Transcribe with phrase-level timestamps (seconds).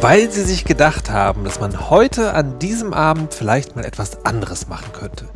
[0.00, 4.68] Weil sie sich gedacht haben, dass man heute an diesem Abend vielleicht mal etwas anderes
[4.68, 5.28] machen könnte.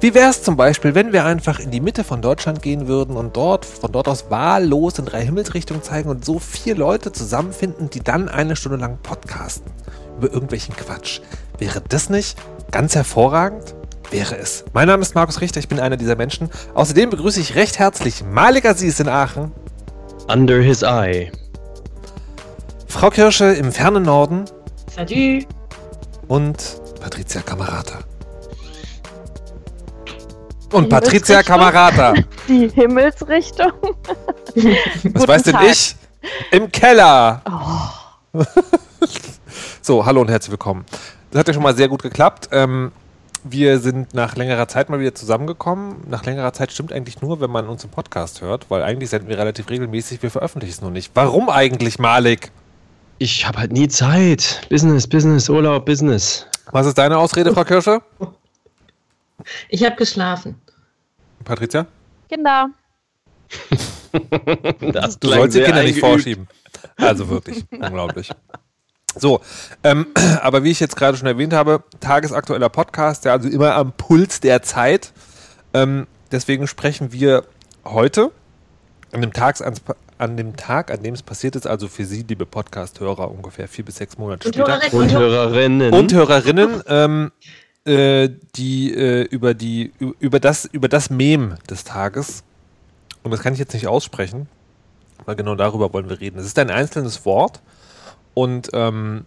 [0.00, 3.16] Wie wäre es zum Beispiel, wenn wir einfach in die Mitte von Deutschland gehen würden
[3.16, 7.90] und dort von dort aus wahllos in drei Himmelsrichtungen zeigen und so vier Leute zusammenfinden,
[7.90, 9.70] die dann eine Stunde lang podcasten
[10.16, 11.20] über irgendwelchen Quatsch.
[11.58, 12.38] Wäre das nicht
[12.70, 13.74] ganz hervorragend?
[14.10, 14.64] wäre es.
[14.72, 16.48] Mein Name ist Markus Richter, ich bin einer dieser Menschen.
[16.74, 19.52] Außerdem begrüße ich recht herzlich Malik Aziz in Aachen.
[20.28, 21.30] Under his eye.
[22.94, 24.44] Frau Kirsche im fernen Norden.
[24.94, 25.48] Salut.
[26.28, 27.98] Und Patricia Camerata.
[30.70, 32.14] Und Patricia Camerata.
[32.48, 33.72] Die Himmelsrichtung.
[35.12, 35.96] Was weiß denn ich?
[36.52, 37.42] Im Keller.
[38.32, 38.44] Oh.
[39.82, 40.86] so, hallo und herzlich willkommen.
[41.32, 42.50] Das hat ja schon mal sehr gut geklappt.
[42.52, 42.92] Ähm,
[43.42, 45.96] wir sind nach längerer Zeit mal wieder zusammengekommen.
[46.08, 49.28] Nach längerer Zeit stimmt eigentlich nur, wenn man uns im Podcast hört, weil eigentlich senden
[49.28, 51.10] wir relativ regelmäßig, wir veröffentlichen es nur nicht.
[51.14, 52.52] Warum eigentlich, Malik?
[53.18, 54.66] Ich habe halt nie Zeit.
[54.68, 56.46] Business, Business, Urlaub, Business.
[56.72, 58.02] Was ist deine Ausrede, Frau Kirsche?
[59.68, 60.60] Ich habe geschlafen.
[61.44, 61.86] Patricia?
[62.28, 62.70] Kinder.
[65.20, 66.48] du sollst die Kinder nicht vorschieben.
[66.96, 68.30] Also wirklich, unglaublich.
[69.16, 69.40] So,
[69.84, 70.06] ähm,
[70.40, 74.40] aber wie ich jetzt gerade schon erwähnt habe, tagesaktueller Podcast, der also immer am Puls
[74.40, 75.12] der Zeit.
[75.72, 77.44] Ähm, deswegen sprechen wir
[77.84, 78.32] heute
[79.12, 79.62] an dem, Tags,
[80.18, 83.84] an dem Tag, an dem es passiert ist, also für Sie, liebe Podcast-Hörer, ungefähr vier
[83.84, 84.96] bis sechs Monate und später.
[84.96, 85.92] Und Hörerinnen.
[85.92, 87.32] Und Hörerinnen, ähm,
[87.84, 92.44] äh, die äh, über die über das über das Mem des Tages
[93.22, 94.48] und das kann ich jetzt nicht aussprechen,
[95.24, 96.38] weil genau darüber wollen wir reden.
[96.38, 97.60] Es ist ein einzelnes Wort
[98.34, 99.26] und ähm,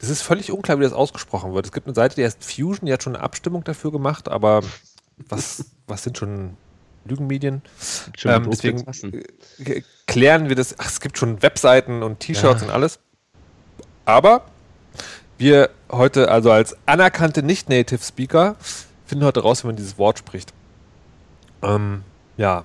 [0.00, 1.66] es ist völlig unklar, wie das ausgesprochen wird.
[1.66, 4.62] Es gibt eine Seite, die heißt Fusion, die hat schon eine Abstimmung dafür gemacht, aber
[5.28, 6.56] was, was sind schon
[7.04, 7.62] Lügenmedien?
[8.24, 8.84] Ähm, deswegen
[9.64, 10.78] äh, klären wir das.
[10.78, 12.68] Ach, es gibt schon Webseiten und T-Shirts ja.
[12.68, 12.98] und alles.
[14.04, 14.44] Aber
[15.38, 18.56] wir heute, also als anerkannte Nicht-Native Speaker,
[19.06, 20.52] finden heute raus, wie man dieses Wort spricht.
[21.62, 22.02] Ähm,
[22.36, 22.64] ja.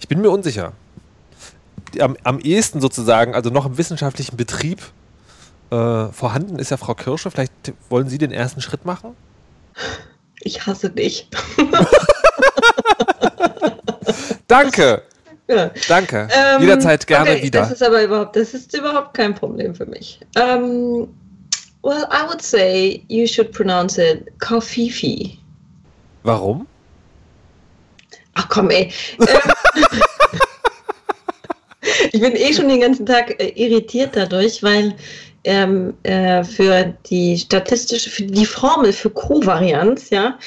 [0.00, 0.72] Ich bin mir unsicher
[2.00, 4.82] am, am ehesten sozusagen, also noch im wissenschaftlichen Betrieb
[5.70, 7.30] äh, vorhanden ist ja Frau Kirsche.
[7.30, 7.52] Vielleicht
[7.88, 9.14] wollen Sie den ersten Schritt machen?
[10.40, 11.28] Ich hasse dich.
[14.46, 15.02] Danke.
[15.48, 15.70] Ja.
[15.88, 16.28] Danke.
[16.30, 17.60] Ähm, Jederzeit gerne okay, wieder.
[17.60, 20.20] Das ist aber überhaupt, das ist überhaupt kein Problem für mich.
[20.36, 21.08] Um, ähm,
[21.82, 25.38] well, I would say you should pronounce it Kofifi.
[26.22, 26.66] Warum?
[28.34, 28.92] Ach komm, ey.
[29.20, 29.26] Ähm,
[32.12, 34.94] ich bin eh schon den ganzen Tag äh, irritiert dadurch, weil
[35.44, 40.38] ähm, äh, für die statistische, für die Formel für Kovarianz, ja,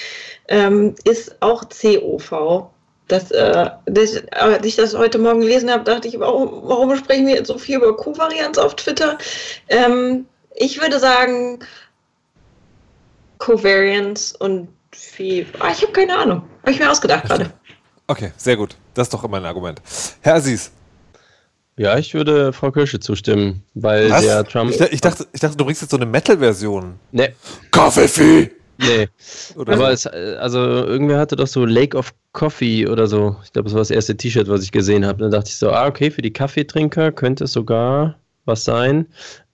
[0.52, 2.68] ähm, ist auch COV.
[3.08, 7.26] Das, äh, das, als ich das heute Morgen gelesen habe, dachte ich, warum, warum sprechen
[7.26, 9.18] wir jetzt so viel über Kovarianz auf Twitter?
[9.70, 10.26] Ähm,
[10.56, 11.60] ich würde sagen
[13.40, 14.68] Covariance und
[15.18, 15.48] wie.
[15.60, 16.44] Ah, ich habe keine Ahnung.
[16.62, 17.52] Habe ich mir ausgedacht gerade.
[18.08, 18.76] Okay, sehr gut.
[18.94, 19.82] Das ist doch immer ein Argument.
[20.22, 20.72] Herr Aziz,
[21.78, 24.24] ja, ich würde Frau Kirsche zustimmen, weil Was?
[24.24, 24.72] der Trump.
[24.72, 27.00] Ich, ich, dachte, ich dachte, du bringst jetzt so eine Metal-Version.
[27.12, 27.34] Nee.
[27.72, 28.52] Kaffee!
[28.82, 29.08] Nee.
[29.56, 33.36] Oder Aber es, also irgendwer hatte doch so Lake of Coffee oder so.
[33.44, 35.20] Ich glaube, das war das erste T-Shirt, was ich gesehen habe.
[35.20, 38.16] Dann dachte ich so, ah, okay, für die Kaffeetrinker könnte es sogar
[38.46, 39.06] was sein.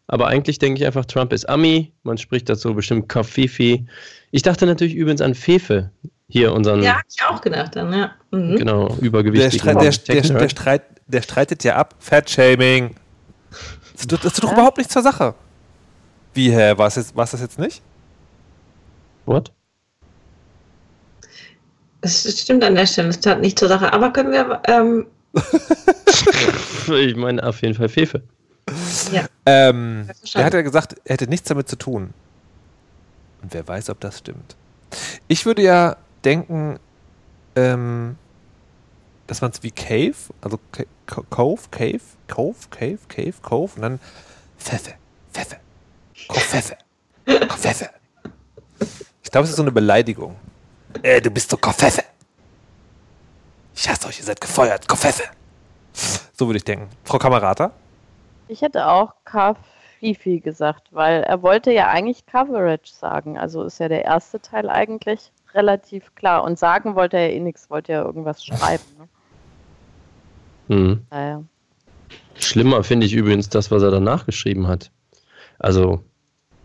[0.08, 1.92] Aber eigentlich denke ich einfach, Trump ist Ami.
[2.04, 3.86] Man spricht dazu bestimmt Kaffeefi.
[4.32, 5.92] Ich dachte natürlich übrigens an Fefe.
[6.30, 6.84] Hier unseren.
[6.84, 8.12] Ja, hab ich auch gedacht dann, ja.
[8.32, 8.58] Mhm.
[8.58, 9.62] Genau, übergewichtig.
[9.62, 11.96] Der, Streit, der, der, der, Streit, der streitet ja ab.
[12.00, 12.96] Fat-Shaming.
[13.96, 15.34] Das, das tut doch überhaupt nichts zur Sache.
[16.34, 16.74] Wie, hä?
[16.78, 17.82] War es das jetzt nicht?
[19.28, 19.52] What?
[22.02, 23.92] Das stimmt an der Stelle, das tat nicht zur Sache.
[23.92, 24.62] Aber können wir.
[24.68, 25.06] Ähm
[26.88, 28.24] ich meine, auf jeden Fall Fefe.
[29.12, 29.26] Ja.
[29.46, 32.14] Ähm, er hat ja gesagt, er hätte nichts damit zu tun.
[33.42, 34.56] Und wer weiß, ob das stimmt.
[35.28, 36.80] Ich würde ja denken,
[37.56, 38.18] ähm,
[39.28, 40.60] dass man es wie Cave, also
[41.30, 44.00] Cove, Cave, Cove, Cave, Cave, Cove und dann
[44.58, 44.94] Pfeffe,
[45.34, 45.58] Pfeffe,
[46.16, 46.78] Pfeffe,
[47.58, 47.90] Pfeffe.
[49.28, 50.38] Ich glaube, es ist so eine Beleidigung.
[51.04, 52.02] Äh, du bist so Koffeffe.
[53.76, 54.88] Ich hasse euch, ihr seid gefeuert.
[54.88, 55.24] Koffeffe.
[55.92, 56.88] So würde ich denken.
[57.04, 57.74] Frau Kamerata?
[58.48, 63.38] Ich hätte auch Kafifi gesagt, weil er wollte ja eigentlich Coverage sagen.
[63.38, 66.46] Also ist ja der erste Teil eigentlich relativ klar.
[66.46, 68.86] Und sagen wollte er eh nichts, wollte er irgendwas schreiben.
[70.70, 70.74] Ne?
[70.74, 71.06] Mhm.
[71.12, 71.44] Naja.
[72.36, 74.90] Schlimmer finde ich übrigens das, was er danach geschrieben hat.
[75.60, 76.02] Also,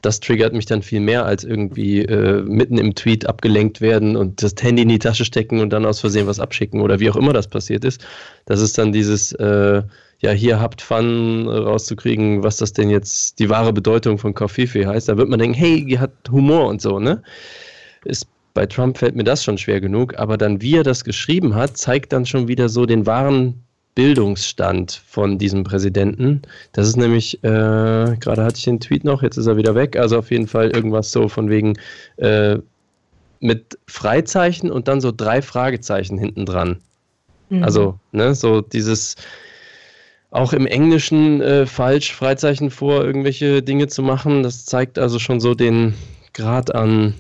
[0.03, 4.43] das triggert mich dann viel mehr, als irgendwie äh, mitten im Tweet abgelenkt werden und
[4.43, 7.17] das Handy in die Tasche stecken und dann aus Versehen was abschicken oder wie auch
[7.17, 8.05] immer das passiert ist.
[8.45, 9.83] Das ist dann dieses, äh,
[10.19, 15.09] ja, hier habt Fun rauszukriegen, was das denn jetzt die wahre Bedeutung von Kofifi heißt.
[15.09, 17.23] Da wird man denken, hey, die hat Humor und so, ne?
[18.05, 21.55] Ist bei Trump fällt mir das schon schwer genug, aber dann, wie er das geschrieben
[21.55, 23.63] hat, zeigt dann schon wieder so den wahren
[23.95, 26.43] Bildungsstand von diesem Präsidenten.
[26.73, 29.97] Das ist nämlich, äh, gerade hatte ich den Tweet noch, jetzt ist er wieder weg,
[29.97, 31.75] also auf jeden Fall irgendwas so von wegen
[32.17, 32.59] äh,
[33.41, 36.79] mit Freizeichen und dann so drei Fragezeichen hinten dran.
[37.51, 37.65] Mhm.
[37.65, 39.17] Also, ne, so dieses
[40.31, 44.43] auch im Englischen äh, falsch Freizeichen vor, irgendwelche Dinge zu machen.
[44.43, 45.95] Das zeigt also schon so den
[46.33, 47.15] Grad an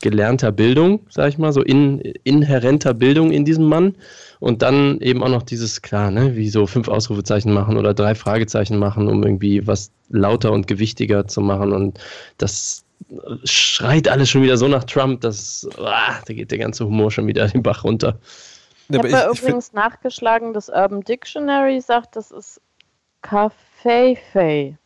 [0.00, 3.96] gelernter Bildung, sag ich mal, so in, inhärenter Bildung in diesem Mann.
[4.40, 8.14] Und dann eben auch noch dieses, klar, ne, wie so fünf Ausrufezeichen machen oder drei
[8.14, 11.72] Fragezeichen machen, um irgendwie was lauter und gewichtiger zu machen.
[11.72, 12.00] Und
[12.38, 12.84] das
[13.44, 17.26] schreit alles schon wieder so nach Trump, dass ah, da geht der ganze Humor schon
[17.26, 18.18] wieder den Bach runter.
[18.88, 22.60] Ich habe find, übrigens nachgeschlagen, das Urban Dictionary sagt, das ist
[23.22, 24.76] Kaffee-Fay.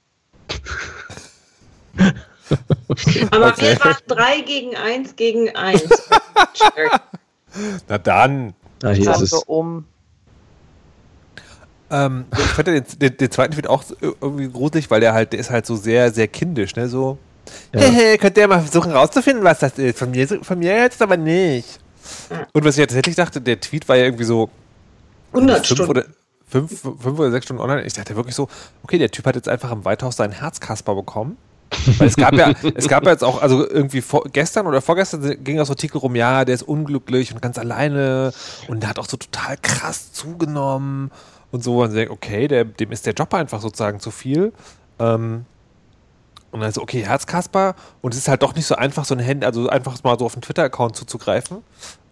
[3.30, 3.72] Aber Okay.
[3.72, 5.88] wir waren drei gegen eins gegen eins.
[7.88, 8.54] na dann.
[8.84, 9.32] Ah, hier ist es.
[9.32, 9.84] um.
[11.90, 15.32] Ähm, ich fand den, den, den zweiten Tweet auch so irgendwie gruselig, weil der halt,
[15.32, 16.88] der ist halt so sehr, sehr kindisch, ne?
[16.88, 17.18] So,
[17.74, 17.80] Ja.
[17.80, 19.98] hey, könnt ihr mal versuchen rauszufinden, was das ist?
[19.98, 21.78] Von mir, von mir jetzt aber nicht.
[22.52, 24.50] Und was ich tatsächlich dachte, der Tweet war ja irgendwie so
[25.32, 25.90] 100 fünf Stunden.
[25.90, 26.04] oder,
[26.48, 27.82] fünf, fünf oder sechs Stunden online.
[27.84, 28.48] Ich dachte wirklich so,
[28.82, 31.36] okay, der Typ hat jetzt einfach im Weithaus seinen Herzkasper bekommen.
[31.98, 35.42] Weil es gab ja, es gab ja jetzt auch, also irgendwie vor, gestern oder vorgestern
[35.42, 38.32] ging das Artikel rum, ja, der ist unglücklich und ganz alleine
[38.68, 41.10] und der hat auch so total krass zugenommen
[41.50, 41.82] und so.
[41.82, 44.52] Und man denkt, okay, der, dem ist der Job einfach sozusagen zu viel.
[44.98, 45.44] Ähm,
[46.50, 49.20] und dann so, okay, Herzkasper und es ist halt doch nicht so einfach, so ein
[49.20, 51.58] Handy, also einfach mal so auf den Twitter-Account zuzugreifen.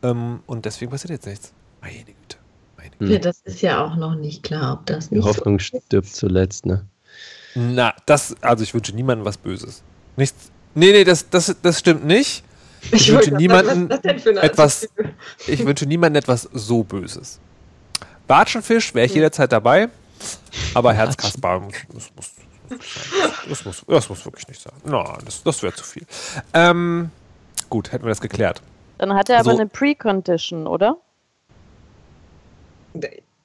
[0.02, 1.52] Ähm, und deswegen passiert jetzt nichts.
[1.80, 2.36] Meine Güte.
[2.76, 3.12] Meine Güte.
[3.12, 6.08] Ja, das ist ja auch noch nicht klar, ob das Die nicht so Hoffnung stirbt
[6.08, 6.86] zuletzt, ne?
[7.54, 9.82] Na, das, also ich wünsche niemandem was Böses.
[10.16, 10.50] Nichts.
[10.74, 12.44] Nee, nee, das, das, das stimmt nicht.
[12.90, 14.88] Ich wünsche das denn für eine etwas-?
[15.46, 17.38] Ich wünsche niemandem etwas so Böses.
[18.26, 19.88] Watschenfisch wäre ich jederzeit dabei,
[20.74, 22.30] aber Herzkasper muss, muss, muss,
[23.48, 24.72] das, muss, das muss wirklich nicht sein.
[24.84, 26.06] Na, das, das wäre zu viel.
[26.54, 27.10] Ähm,
[27.68, 28.62] gut, hätten wir das geklärt.
[28.98, 29.58] Dann hat er aber So.
[29.58, 30.96] eine Precondition, oder?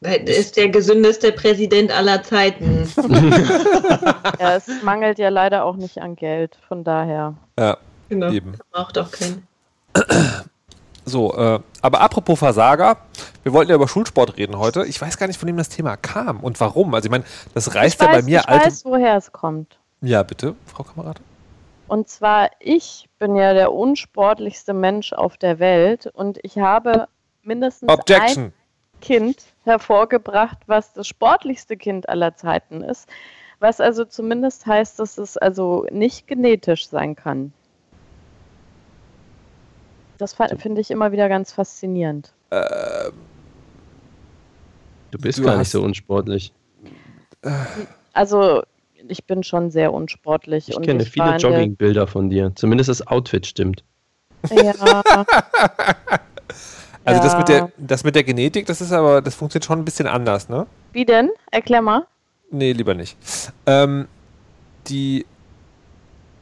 [0.02, 2.88] Er ist der gesündeste Präsident aller Zeiten.
[4.40, 7.34] Ja, es mangelt ja leider auch nicht an Geld, von daher.
[7.58, 7.78] Ja,
[8.10, 8.32] Genau.
[8.32, 8.54] eben.
[8.72, 9.48] Braucht doch keinen.
[11.10, 12.98] So, äh, aber apropos Versager,
[13.44, 14.86] wir wollten ja über Schulsport reden heute.
[14.86, 16.94] Ich weiß gar nicht, von wem das Thema kam und warum.
[16.94, 17.24] Also ich meine,
[17.54, 18.66] das reißt ja bei mir ich alte.
[18.66, 19.80] weiß, woher es kommt.
[20.02, 21.22] Ja, bitte, Frau Kamerad.
[21.88, 27.08] Und zwar, ich bin ja der unsportlichste Mensch auf der Welt und ich habe
[27.42, 28.54] mindestens ein Objection.
[29.00, 33.08] Kind hervorgebracht, was das sportlichste Kind aller Zeiten ist.
[33.60, 37.54] Was also zumindest heißt, dass es also nicht genetisch sein kann.
[40.18, 42.34] Das finde ich immer wieder ganz faszinierend.
[45.12, 46.54] Du bist Du gar nicht so unsportlich.
[48.14, 48.64] Also,
[49.08, 50.70] ich bin schon sehr unsportlich.
[50.70, 52.52] Ich und kenne ich viele Joggingbilder von dir.
[52.56, 53.84] Zumindest das Outfit stimmt.
[54.50, 55.04] Ja,
[57.08, 57.60] Also das, mit Ja.
[57.62, 60.68] der, das mit der Genetik, das ist aber, das funktioniert schon ein bisschen anders, ne?
[60.94, 61.30] wie denn?
[61.52, 62.06] Erklär mal.
[62.50, 63.18] Nee, lieber nicht.
[63.66, 64.08] Ähm,
[64.88, 65.26] die.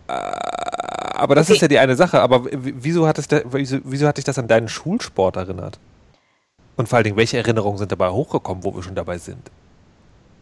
[0.08, 1.56] Äh, aber das Okay.
[1.56, 2.22] ist ja die eine Sache.
[2.22, 5.80] Aber wieso hat, es da, wieso, wieso hat dich das an deinen Schulsport erinnert?
[6.78, 9.50] Und vor allen Dingen, welche Erinnerungen sind dabei hochgekommen, wo wir schon dabei sind?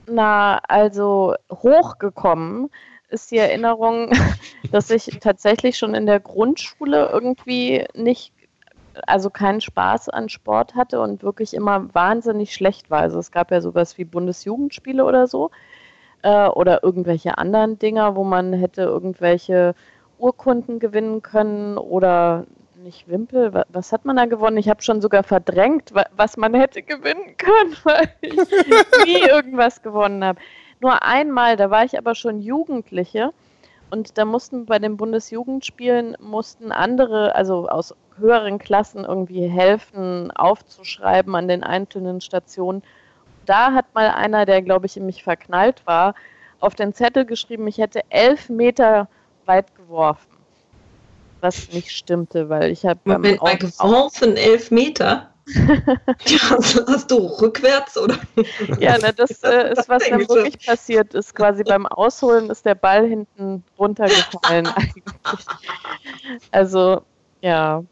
[0.08, 2.70] Na, also hochgekommen
[3.10, 4.12] ist die Erinnerung,
[4.72, 8.34] dass ich tatsächlich schon in der Grundschule irgendwie nicht,
[9.08, 13.00] also keinen Spaß an Sport hatte und wirklich immer wahnsinnig schlecht war.
[13.02, 15.52] Also es gab ja sowas wie Bundesjugendspiele oder so
[16.22, 19.76] äh, oder irgendwelche anderen Dinger, wo man hätte irgendwelche
[20.20, 22.46] Urkunden gewinnen können oder
[22.84, 24.58] nicht Wimpel, wa- was hat man da gewonnen?
[24.58, 28.36] Ich habe schon sogar verdrängt, wa- was man hätte gewinnen können, weil ich
[29.06, 30.40] nie irgendwas gewonnen habe.
[30.82, 33.32] Nur einmal, da war ich aber schon Jugendliche
[33.94, 41.36] und da mussten bei den Bundesjugendspielen mussten andere, also aus höheren Klassen irgendwie helfen, aufzuschreiben
[41.36, 42.82] an den einzelnen Stationen.
[43.46, 46.16] Da hat mal einer, der glaube ich in mich verknallt war,
[46.60, 49.08] auf den Zettel geschrieben, ich hätte elf Meter
[49.46, 50.40] weit geworfen.
[51.42, 55.33] was nicht stimmte, weil ich habe Moment mal geworfen Elfmeter.
[55.46, 56.58] Ja,
[56.88, 58.18] hast du rückwärts oder?
[58.80, 61.36] Ja, ne, das äh, ist, was dann wirklich passiert ist.
[61.36, 65.04] Quasi beim Ausholen ist der Ball hinten runtergefallen eigentlich.
[66.52, 67.02] Also,
[67.42, 67.84] ja.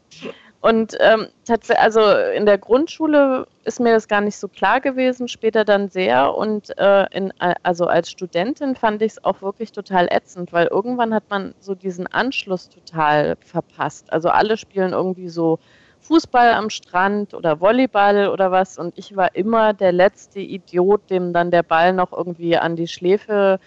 [0.60, 2.00] Und ähm, tatsächlich, also
[2.36, 6.34] in der Grundschule ist mir das gar nicht so klar gewesen, später dann sehr.
[6.34, 7.32] Und äh, in,
[7.62, 11.74] also als Studentin fand ich es auch wirklich total ätzend, weil irgendwann hat man so
[11.74, 14.12] diesen Anschluss total verpasst.
[14.12, 15.58] Also alle spielen irgendwie so
[16.02, 18.78] Fußball am Strand oder Volleyball oder was.
[18.78, 22.88] Und ich war immer der letzte Idiot, dem dann der Ball noch irgendwie an die
[22.88, 23.60] Schläfe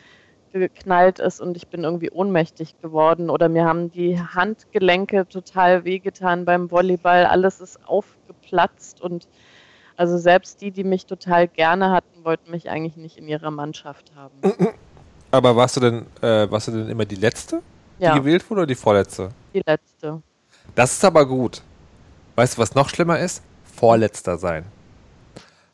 [0.60, 6.46] geknallt ist und ich bin irgendwie ohnmächtig geworden oder mir haben die Handgelenke total wehgetan
[6.46, 7.26] beim Volleyball.
[7.26, 9.28] Alles ist aufgeplatzt und
[9.98, 14.12] also selbst die, die mich total gerne hatten, wollten mich eigentlich nicht in ihrer Mannschaft
[14.16, 14.34] haben.
[15.32, 17.62] Aber warst du denn, äh, warst du denn immer die letzte,
[18.00, 18.18] die ja.
[18.18, 19.30] gewählt wurde oder die vorletzte?
[19.54, 20.22] Die letzte.
[20.74, 21.62] Das ist aber gut.
[22.36, 23.42] Weißt du, was noch schlimmer ist?
[23.76, 24.66] Vorletzter sein.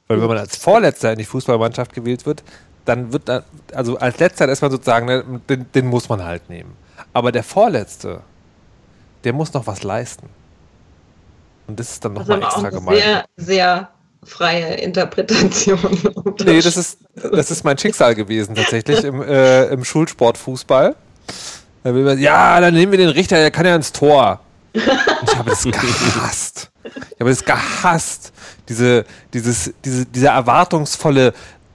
[0.08, 2.44] Weil wenn man als Vorletzter in die Fußballmannschaft gewählt wird,
[2.86, 6.50] dann wird da, also als letzter ist man sozusagen, ne, den, den, muss man halt
[6.50, 6.76] nehmen.
[7.14, 8.22] Aber der Vorletzte,
[9.24, 10.28] der muss noch was leisten.
[11.68, 12.96] Und das ist dann nochmal extra gemein.
[12.96, 13.90] Sehr, sehr
[14.24, 15.80] freie Interpretation.
[16.46, 20.96] nee, das ist, das ist mein Schicksal gewesen tatsächlich im, äh, im Schulsportfußball.
[21.84, 24.40] Ja, dann nehmen wir den Richter, der kann ja ins Tor.
[24.74, 26.72] Ich habe das gehasst.
[26.84, 28.34] Ich habe das gehasst.
[28.70, 31.34] Diese, dieses, diese, dieser erwartungsvolle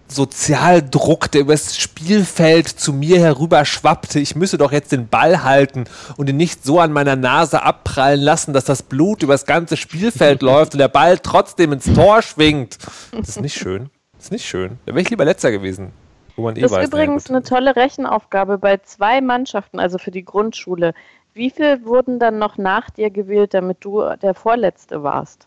[0.09, 4.21] Sozialdruck, der übers Spielfeld zu mir herüber schwappte.
[4.21, 5.85] Ich müsse doch jetzt den Ball halten
[6.17, 10.43] und ihn nicht so an meiner Nase abprallen lassen, dass das Blut übers ganze Spielfeld
[10.43, 12.79] läuft und der Ball trotzdem ins Tor schwingt.
[13.13, 13.91] Das ist nicht schön.
[14.15, 14.79] Das ist nicht schön.
[14.87, 15.93] Da wäre ich lieber letzter gewesen.
[16.37, 20.11] Wo man eh das ist weiß, übrigens eine tolle Rechenaufgabe bei zwei Mannschaften, also für
[20.11, 20.93] die Grundschule.
[21.37, 25.47] Wie viel wurden dann noch nach dir gewählt, damit du der Vorletzte warst?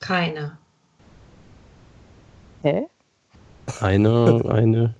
[0.00, 0.58] Keine.
[2.62, 2.88] Hä?
[3.80, 4.94] Eine, eine.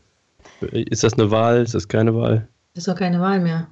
[0.61, 1.63] Ist das eine Wahl?
[1.63, 2.47] Ist das keine Wahl?
[2.75, 3.67] Das ist doch keine Wahl mehr.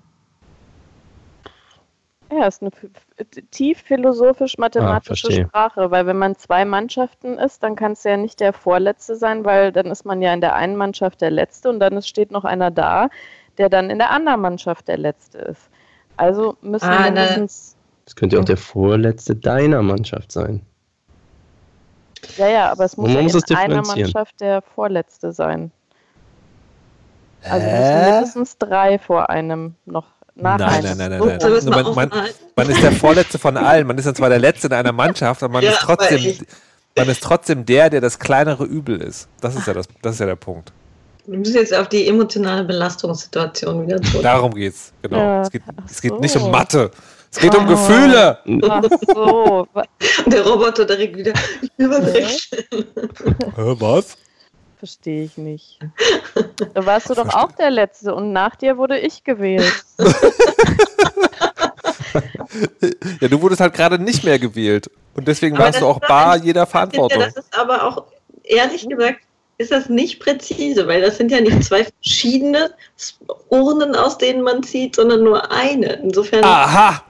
[2.32, 2.72] Ja, ist eine
[3.52, 8.40] tief philosophisch-mathematische ah, Sprache, weil wenn man zwei Mannschaften ist, dann kann es ja nicht
[8.40, 11.78] der Vorletzte sein, weil dann ist man ja in der einen Mannschaft der Letzte und
[11.78, 13.08] dann steht noch einer da,
[13.60, 15.68] der dann in der anderen Mannschaft der Letzte ist.
[16.16, 17.76] Also müssen ah, wir mindestens.
[18.06, 20.62] Das könnte auch der Vorletzte deiner Mannschaft sein.
[22.36, 25.70] Ja, ja, aber es muss, ja muss in einer Mannschaft der Vorletzte sein.
[27.42, 31.38] Also müssen mindestens drei vor einem noch nach nein, nein, nein, nein, nein.
[31.38, 31.84] nein.
[31.84, 33.86] Man, man, man, ist der Vorletzte von allen.
[33.86, 36.38] Man ist dann zwar der Letzte in einer Mannschaft, aber man ja, ist trotzdem,
[36.96, 39.28] man ist trotzdem der, der das kleinere Übel ist.
[39.40, 40.72] Das ist ja das, das ist ja der Punkt.
[41.26, 44.22] Wir müssen jetzt auf die emotionale Belastungssituation wieder zurück.
[44.22, 45.16] Darum geht's, genau.
[45.16, 46.90] Ja, es, geht, es geht nicht um Mathe.
[47.32, 47.58] Es geht oh.
[47.58, 48.38] um Gefühle.
[48.68, 49.66] Ach so.
[50.26, 51.32] Der Roboter direkt wieder.
[51.62, 52.64] Ich will was wechseln.
[53.56, 54.16] Was?
[54.78, 55.78] Verstehe ich nicht.
[56.74, 59.84] Da warst du doch auch der Letzte und nach dir wurde ich gewählt.
[63.20, 64.90] ja, du wurdest halt gerade nicht mehr gewählt.
[65.14, 67.20] Und deswegen aber warst du auch bar jeder Verantwortung.
[67.20, 68.06] Ja, das ist aber auch,
[68.42, 69.20] ehrlich gesagt,
[69.60, 72.70] ist das nicht präzise, weil das sind ja nicht zwei verschiedene
[73.50, 75.92] Urnen, aus denen man zieht, sondern nur eine.
[76.02, 76.42] Insofern.
[76.44, 77.04] Aha!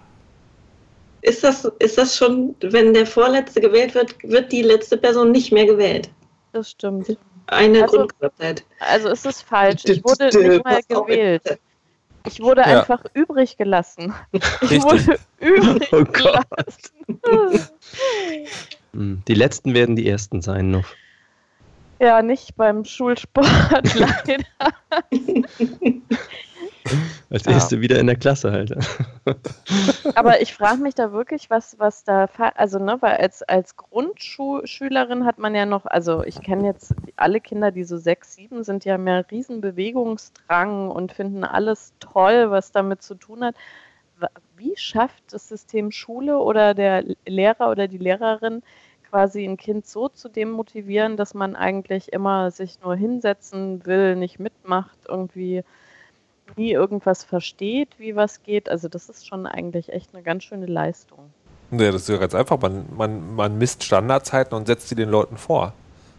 [1.22, 5.52] ist das, ist das schon, wenn der Vorletzte gewählt wird, wird die letzte Person nicht
[5.52, 6.10] mehr gewählt.
[6.52, 7.16] Das stimmt.
[7.46, 8.64] Eine also, Grundknappheit.
[8.80, 9.84] Also ist es falsch.
[9.84, 11.58] Ich wurde nicht mal gewählt.
[12.26, 12.80] Ich wurde ja.
[12.80, 14.12] einfach übrig gelassen.
[14.32, 14.84] Ich Richtig.
[14.84, 17.68] wurde übrig oh gelassen.
[18.92, 20.84] Hm, die letzten werden die ersten sein noch.
[22.00, 24.44] Ja, nicht beim Schulsport leider.
[27.28, 27.82] Als erste ja.
[27.82, 28.74] wieder in der Klasse halt.
[30.14, 32.26] Aber ich frage mich da wirklich, was, was da,
[32.56, 37.38] also ne, weil als, als Grundschülerin hat man ja noch, also ich kenne jetzt alle
[37.38, 42.50] Kinder, die so sechs, sieben sind, die haben ja riesen Bewegungsdrang und finden alles toll,
[42.50, 43.54] was damit zu tun hat.
[44.56, 48.62] Wie schafft das System Schule oder der Lehrer oder die Lehrerin
[49.10, 54.38] quasi ein Kind so zu demotivieren, dass man eigentlich immer sich nur hinsetzen will, nicht
[54.38, 55.64] mitmacht, irgendwie
[56.56, 58.68] nie irgendwas versteht, wie was geht.
[58.68, 61.30] Also das ist schon eigentlich echt eine ganz schöne Leistung.
[61.70, 62.60] Ja, das ist ja ganz einfach.
[62.60, 65.72] Man, man, man misst Standardzeiten und setzt sie den Leuten vor.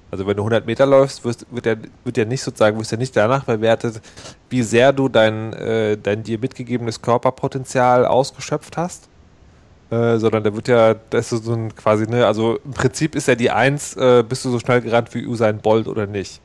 [0.10, 2.98] Also wenn du 100 Meter läufst, wirst, wird, ja, wird ja nicht sozusagen, wirst ja
[2.98, 4.02] nicht danach bewertet,
[4.50, 9.08] wie sehr du dein, äh, dein dir mitgegebenes Körperpotenzial ausgeschöpft hast,
[9.92, 13.28] äh, sondern da wird ja, das ist so ein quasi, ne, also im Prinzip ist
[13.28, 16.42] ja die Eins, äh, bist du so schnell gerannt wie Usain Bolt oder nicht.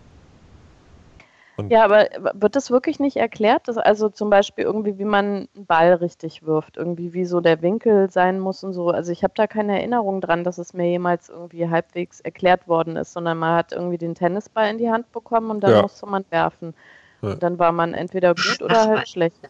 [1.56, 3.66] Und Ja, aber wird das wirklich nicht erklärt?
[3.66, 7.62] Dass also zum Beispiel irgendwie, wie man einen Ball richtig wirft, irgendwie wie so der
[7.62, 8.90] Winkel sein muss und so.
[8.90, 12.96] Also ich habe da keine Erinnerung dran, dass es mir jemals irgendwie halbwegs erklärt worden
[12.96, 15.82] ist, sondern man hat irgendwie den Tennisball in die Hand bekommen und dann Ja.
[15.82, 16.74] musste man werfen.
[17.22, 17.30] Ja.
[17.30, 19.40] Und dann war man entweder gut oder halt schlecht.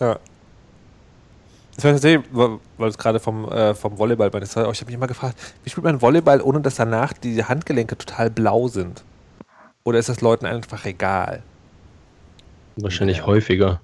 [0.00, 0.16] Ja.
[1.78, 5.06] Das war tatsächlich, weil es gerade vom, äh, vom Volleyball bei Ich habe mich immer
[5.06, 9.04] gefragt, wie spielt man Volleyball, ohne dass danach die Handgelenke total blau sind?
[9.84, 11.44] Oder ist das Leuten einfach egal?
[12.78, 13.80] Wahrscheinlich häufiger.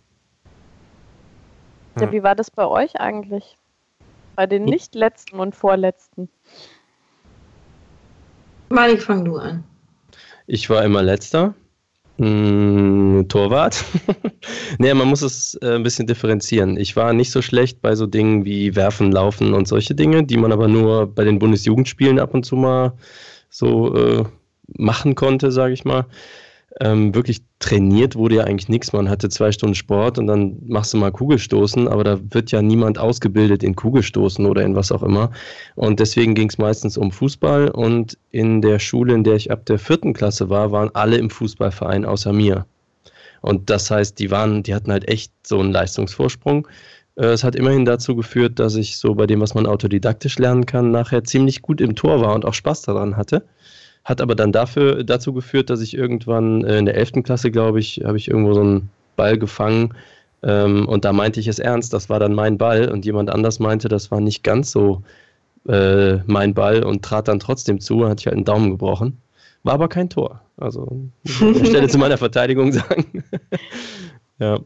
[1.95, 2.11] Ja, Hm.
[2.13, 3.59] wie war das bei euch eigentlich?
[4.35, 6.29] Bei den nicht letzten und vorletzten.
[8.71, 9.63] Malik, fang du an.
[10.49, 11.55] Ich war immer letzter.
[12.16, 13.85] Mm, Torwart.
[14.78, 16.76] nee, man muss es äh, ein bisschen differenzieren.
[16.76, 20.37] Ich war nicht so schlecht bei so Dingen wie Werfen, Laufen und solche Dinge, die
[20.37, 22.92] man aber nur bei den Bundesjugendspielen ab und zu mal
[23.50, 24.25] so äh,
[24.76, 26.06] machen konnte, sage ich mal.
[26.81, 28.93] Ähm, wirklich trainiert wurde ja eigentlich nichts.
[28.93, 32.62] Man hatte zwei Stunden Sport und dann machst du mal Kugelstoßen, aber da wird ja
[32.62, 35.31] niemand ausgebildet in Kugelstoßen oder in was auch immer.
[35.76, 39.66] Und deswegen ging es meistens um Fußball und in der Schule, in der ich ab
[39.66, 42.66] der vierten Klasse war, waren alle im Fußballverein außer mir.
[43.40, 46.66] Und das heißt, die waren, die hatten halt echt so einen Leistungsvorsprung.
[47.16, 50.66] Äh, Es hat immerhin dazu geführt, dass ich so bei dem, was man autodidaktisch lernen
[50.66, 53.45] kann, nachher ziemlich gut im Tor war und auch Spaß daran hatte.
[54.04, 57.25] Hat aber dann dafür, dazu geführt, dass ich irgendwann äh, in der 11.
[57.25, 59.94] Klasse, glaube ich, habe ich irgendwo so einen Ball gefangen.
[60.42, 62.90] Ähm, und da meinte ich es ernst, das war dann mein Ball.
[62.90, 65.02] Und jemand anders meinte, das war nicht ganz so
[65.66, 69.20] äh, mein Ball und trat dann trotzdem zu, hatte ich halt einen Daumen gebrochen.
[69.62, 70.42] War aber kein Tor.
[70.58, 73.25] Also, ich Stelle zu meiner Verteidigung sagen.
[74.38, 74.61] ja.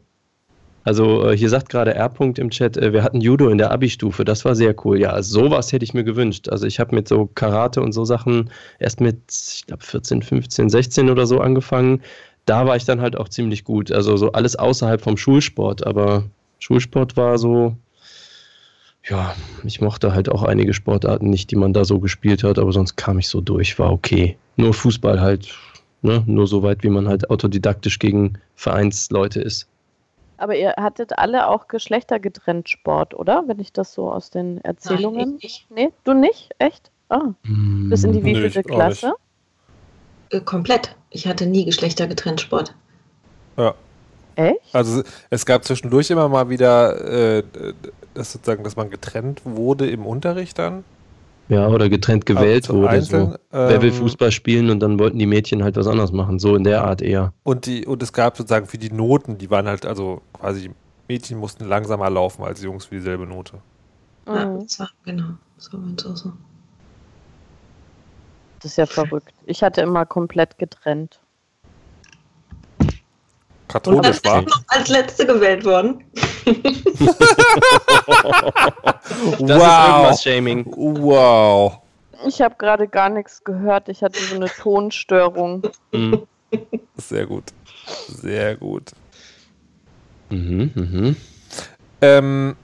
[0.83, 2.11] Also, äh, hier sagt gerade R.
[2.19, 4.99] im Chat, äh, wir hatten Judo in der Abi-Stufe, das war sehr cool.
[4.99, 6.49] Ja, sowas hätte ich mir gewünscht.
[6.49, 10.69] Also, ich habe mit so Karate und so Sachen erst mit, ich glaube, 14, 15,
[10.69, 12.01] 16 oder so angefangen.
[12.45, 13.91] Da war ich dann halt auch ziemlich gut.
[13.91, 16.23] Also, so alles außerhalb vom Schulsport, aber
[16.59, 17.75] Schulsport war so,
[19.07, 22.71] ja, ich mochte halt auch einige Sportarten nicht, die man da so gespielt hat, aber
[22.71, 24.37] sonst kam ich so durch, war okay.
[24.55, 25.49] Nur Fußball halt,
[26.01, 26.23] ne?
[26.25, 29.67] nur so weit, wie man halt autodidaktisch gegen Vereinsleute ist.
[30.39, 33.43] Aber ihr hattet alle auch geschlechtergetrennt Sport, oder?
[33.47, 35.31] Wenn ich das so aus den Erzählungen.
[35.31, 35.71] Nein, ich nicht.
[35.71, 36.51] Nee, du nicht?
[36.59, 36.91] Echt?
[37.09, 37.33] Ah.
[37.43, 39.13] Bis in die wievielte Klasse?
[40.29, 40.95] Äh, komplett.
[41.09, 42.73] Ich hatte nie geschlechtergetrennt Sport.
[43.57, 43.75] Ja.
[44.35, 44.73] Echt?
[44.73, 47.43] Also es gab zwischendurch immer mal wieder, äh,
[48.13, 50.85] das sozusagen, dass man getrennt wurde im Unterricht dann.
[51.49, 52.89] Ja, oder getrennt gewählt Also wurde.
[52.89, 53.37] einzeln, So.
[53.51, 56.37] Wer will ähm, Fußball spielen und dann wollten die Mädchen halt was anderes machen.
[56.39, 57.33] So in der Art eher.
[57.43, 60.69] Und, die, und es gab sozusagen für die Noten, die waren halt, also quasi
[61.07, 63.57] Mädchen mussten langsamer laufen als Jungs für dieselbe Note.
[64.27, 65.31] Ja, das war, genau.
[65.57, 66.15] So und so.
[66.15, 66.33] so.
[68.59, 69.33] Das ist ja verrückt.
[69.45, 71.19] Ich hatte immer komplett getrennt.
[73.69, 74.39] Katholisch war.
[74.39, 76.03] ist noch als Letzte gewählt worden.
[79.39, 80.19] Wow.
[80.19, 80.65] Shaming.
[80.65, 81.79] Wow.
[82.27, 83.89] Ich habe gerade gar nichts gehört.
[83.89, 85.63] Ich hatte so eine Tonstörung.
[85.91, 86.23] Mhm.
[86.97, 87.45] Sehr gut.
[88.07, 88.91] Sehr gut.
[90.29, 91.15] Mhm, mhm.
[92.01, 92.55] Ähm,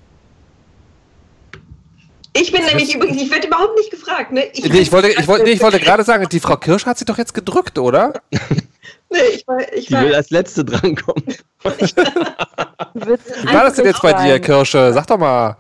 [2.33, 4.43] Ich bin nämlich übrigens, ich werde überhaupt nicht gefragt, ne?
[4.53, 7.05] nee, ich wollte, ich wollte, nee, ich wollte gerade sagen, die Frau Kirsch hat sie
[7.05, 8.13] doch jetzt gedrückt, oder?
[9.15, 11.23] Nee, ich war, ich Die war, will als Letzte drankommen.
[11.63, 14.91] Wie war das denn jetzt bei dir, Kirsche?
[14.93, 15.56] Sag doch mal.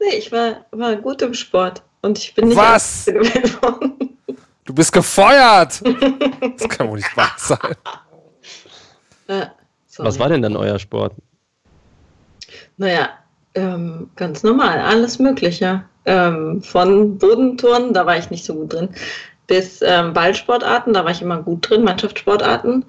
[0.00, 1.82] nee, ich war, war gut im Sport.
[2.00, 3.06] Und ich bin nicht Was?
[3.62, 4.18] worden.
[4.64, 5.82] Du bist gefeuert!
[5.82, 7.74] Das kann wohl nicht wahr sein.
[9.28, 9.52] Ja,
[9.86, 10.08] sorry.
[10.08, 11.12] Was war denn dann euer Sport?
[12.78, 13.10] Naja,
[13.54, 15.84] ähm, ganz normal, alles Mögliche.
[16.06, 18.88] Ähm, von Bodenturnen, da war ich nicht so gut drin,
[19.46, 22.84] bis ähm, Ballsportarten, da war ich immer gut drin, Mannschaftssportarten,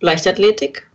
[0.00, 0.86] Leichtathletik,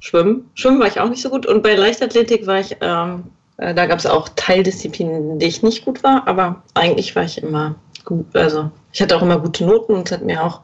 [0.00, 0.50] Schwimmen.
[0.54, 1.46] Schwimmen war ich auch nicht so gut.
[1.46, 3.24] Und bei Leichtathletik war ich, ähm,
[3.56, 7.24] äh, da gab es auch Teildisziplinen, in denen ich nicht gut war, aber eigentlich war
[7.24, 8.26] ich immer gut.
[8.34, 10.60] Also ich hatte auch immer gute Noten und es hat mir auch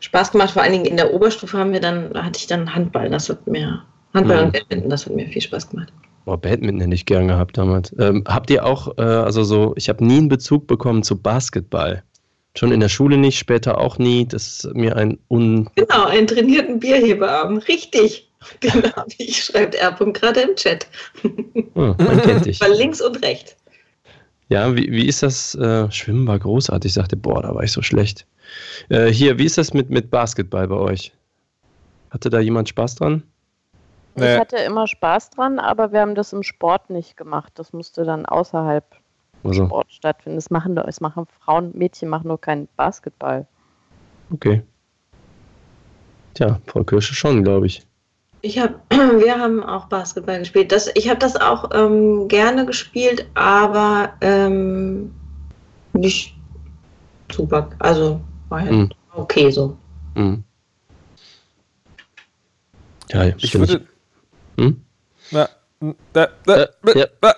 [0.00, 0.52] Spaß gemacht.
[0.52, 3.28] Vor allen Dingen in der Oberstufe haben wir dann, da hatte ich dann Handball, das
[3.28, 3.82] hat mir,
[4.14, 4.44] Handball Mhm.
[4.44, 5.92] und Badminton, das hat mir viel Spaß gemacht.
[6.24, 7.94] Boah, Badminton hätte ich gern gehabt damals.
[7.98, 12.02] Ähm, habt ihr auch, äh, also so, ich habe nie einen Bezug bekommen zu Basketball.
[12.56, 14.26] Schon in der Schule nicht, später auch nie.
[14.26, 15.68] Das ist mir ein un.
[15.74, 17.58] Genau, einen trainierten Bierheberarm.
[17.58, 18.24] Richtig.
[18.60, 19.90] Genau, wie ich schreibt R.
[19.92, 20.86] gerade im Chat.
[21.74, 22.60] Ah, man kennt dich.
[22.60, 23.56] Weil links und rechts.
[24.50, 25.56] Ja, wie, wie ist das?
[25.56, 26.90] Äh, Schwimmen war großartig.
[26.90, 28.24] Ich sagte, boah, da war ich so schlecht.
[28.88, 31.12] Äh, hier, wie ist das mit, mit Basketball bei euch?
[32.10, 33.24] Hatte da jemand Spaß dran?
[34.14, 37.52] Ich hatte immer Spaß dran, aber wir haben das im Sport nicht gemacht.
[37.56, 38.84] Das musste dann außerhalb
[39.48, 40.36] Also, Sport stattfinden.
[40.36, 43.46] Das machen, das machen Frauen, Mädchen machen nur keinen Basketball.
[44.32, 44.62] okay.
[46.34, 47.86] Tja, Frau Kirsche schon, glaube ich.
[48.42, 50.70] Ich habe, wir haben auch Basketball gespielt.
[50.70, 55.14] Das, ich habe das auch ähm, gerne gespielt, aber ähm,
[55.94, 56.36] nicht
[57.32, 57.70] super.
[57.78, 58.90] Also war halt Hm.
[59.14, 59.76] okay so.
[60.14, 60.44] Hm.
[63.10, 63.86] Ja, Ich würde.
[64.58, 64.82] Hm?
[65.30, 65.48] Na,
[66.12, 67.34] da, da, Äh, da.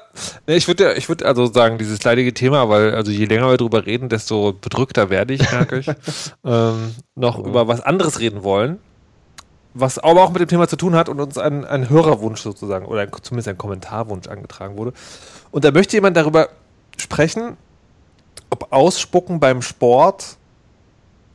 [0.46, 3.84] Ich würde, ich würde also sagen, dieses leidige Thema, weil also je länger wir drüber
[3.86, 5.88] reden, desto bedrückter werde ich, merke ich,
[6.44, 8.78] ähm, noch über was anderes reden wollen,
[9.74, 12.86] was aber auch mit dem Thema zu tun hat und uns ein, ein Hörerwunsch sozusagen
[12.86, 14.92] oder ein, zumindest ein Kommentarwunsch angetragen wurde.
[15.50, 16.48] Und da möchte jemand darüber
[16.96, 17.56] sprechen,
[18.50, 20.36] ob Ausspucken beim Sport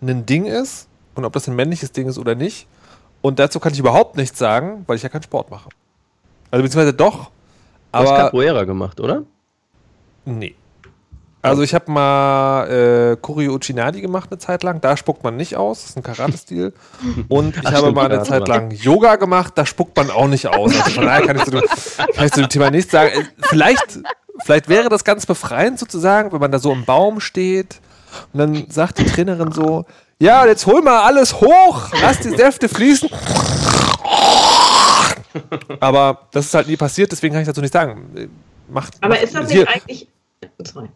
[0.01, 2.67] ein Ding ist und ob das ein männliches Ding ist oder nicht.
[3.21, 5.69] Und dazu kann ich überhaupt nichts sagen, weil ich ja keinen Sport mache.
[6.53, 7.31] Also beziehungsweise doch,
[7.91, 9.23] Du hast aber Capoeira gemacht, oder?
[10.25, 10.53] nee.
[11.41, 15.57] Also ich habe mal äh, Choreo Uchinadi gemacht eine Zeit lang, da spuckt man nicht
[15.57, 16.73] aus, das ist ein Karate-Stil.
[17.27, 20.27] Und ich Ach, habe stimmt, mal eine Zeit lang Yoga gemacht, da spuckt man auch
[20.27, 20.73] nicht aus.
[20.79, 21.61] Also von daher kann ich zu dem,
[22.15, 23.09] kann ich zu dem Thema nichts sagen.
[23.13, 23.99] Äh, Vielleicht,
[24.45, 27.81] vielleicht wäre das ganz befreiend sozusagen, wenn man da so im Baum steht
[28.31, 29.85] und dann sagt die Trainerin so,
[30.19, 33.09] ja, jetzt hol mal alles hoch, lass die Säfte fließen.
[35.79, 38.29] Aber das ist halt nie passiert, deswegen kann ich dazu nicht sagen.
[38.69, 40.07] Macht, Aber macht, ist das hier, nicht eigentlich.
[40.63, 40.89] Sorry.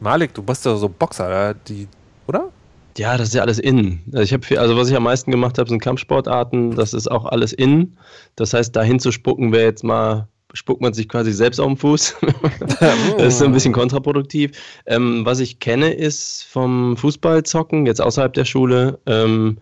[0.00, 1.88] Malik, du bist ja so Boxer, die,
[2.26, 2.50] oder?
[2.98, 4.02] Ja, das ist ja alles innen.
[4.06, 6.74] Also, ich hab viel, also was ich am meisten gemacht habe, sind Kampfsportarten.
[6.74, 7.98] Das ist auch alles innen.
[8.36, 11.76] Das heißt, dahin zu spucken wäre jetzt mal, spuckt man sich quasi selbst auf den
[11.76, 12.16] Fuß.
[13.18, 14.52] das ist so ein bisschen kontraproduktiv.
[14.86, 18.98] Ähm, was ich kenne, ist vom Fußballzocken, jetzt außerhalb der Schule.
[19.06, 19.58] Ähm,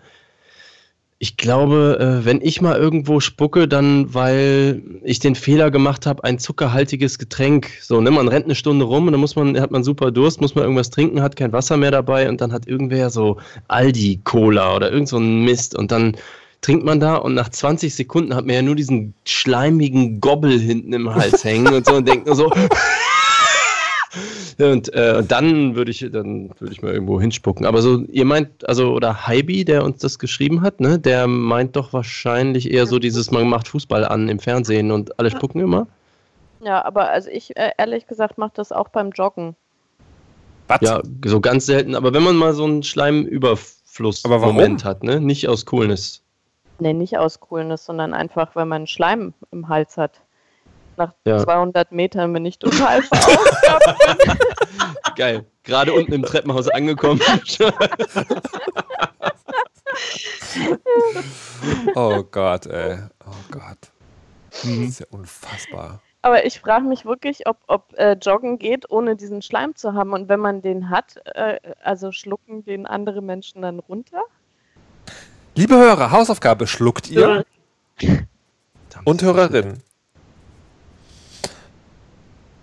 [1.24, 6.22] ich glaube, äh, wenn ich mal irgendwo spucke, dann weil ich den Fehler gemacht habe,
[6.22, 7.70] ein zuckerhaltiges Getränk.
[7.80, 10.42] So, ne, man rennt eine Stunde rum und dann muss man, hat man super Durst,
[10.42, 14.20] muss man irgendwas trinken, hat kein Wasser mehr dabei und dann hat irgendwer so Aldi
[14.24, 16.14] Cola oder irgend so ein Mist und dann
[16.60, 20.92] trinkt man da und nach 20 Sekunden hat man ja nur diesen schleimigen Gobbel hinten
[20.92, 22.52] im Hals hängen und so und denkt nur so.
[24.58, 27.66] Und, äh, und dann würde ich, dann würde ich mal irgendwo hinspucken.
[27.66, 31.76] Aber so, ihr meint, also, oder Heibi, der uns das geschrieben hat, ne, der meint
[31.76, 35.86] doch wahrscheinlich eher so dieses, man macht Fußball an im Fernsehen und alle spucken immer.
[36.60, 39.54] Ja, aber also ich äh, ehrlich gesagt mache das auch beim Joggen.
[40.68, 40.80] Was?
[40.80, 41.94] Ja, so ganz selten.
[41.94, 42.82] Aber wenn man mal so einen Aber warum?
[42.82, 46.22] Schleimüberfluss-Moment hat, ne, nicht aus Coolness.
[46.78, 50.20] Nee, nicht aus Coolness, sondern einfach, weil man Schleim im Hals hat.
[50.96, 51.38] Nach Ja.
[51.38, 54.38] 200 Metern bin ich total verausgabt.
[55.16, 55.44] Geil.
[55.62, 57.20] Gerade unten im Treppenhaus angekommen.
[61.94, 62.98] Oh Gott, ey.
[63.26, 63.78] Oh Gott.
[64.50, 66.00] Das ist ja unfassbar.
[66.22, 70.12] Aber ich frage mich wirklich, ob, ob äh, Joggen geht, ohne diesen Schleim zu haben.
[70.12, 74.22] Und wenn man den hat, äh, also schlucken den andere Menschen dann runter?
[75.54, 77.44] Liebe Hörer, Hausaufgabe schluckt ihr
[79.04, 79.82] und Hörerinnen.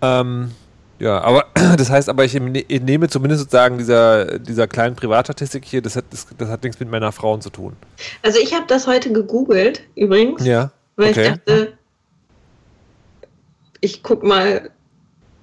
[0.02, 0.50] Ähm,
[0.98, 5.82] ja, aber das heißt aber, ich ne- nehme zumindest sozusagen dieser, dieser kleinen Privatstatistik hier,
[5.82, 7.74] das hat, das, das hat nichts mit Männer, Frauen zu tun.
[8.22, 10.70] Also ich habe das heute gegoogelt, übrigens, Ja.
[10.96, 11.22] weil okay.
[11.22, 11.72] ich dachte,
[13.80, 14.70] ich guck mal,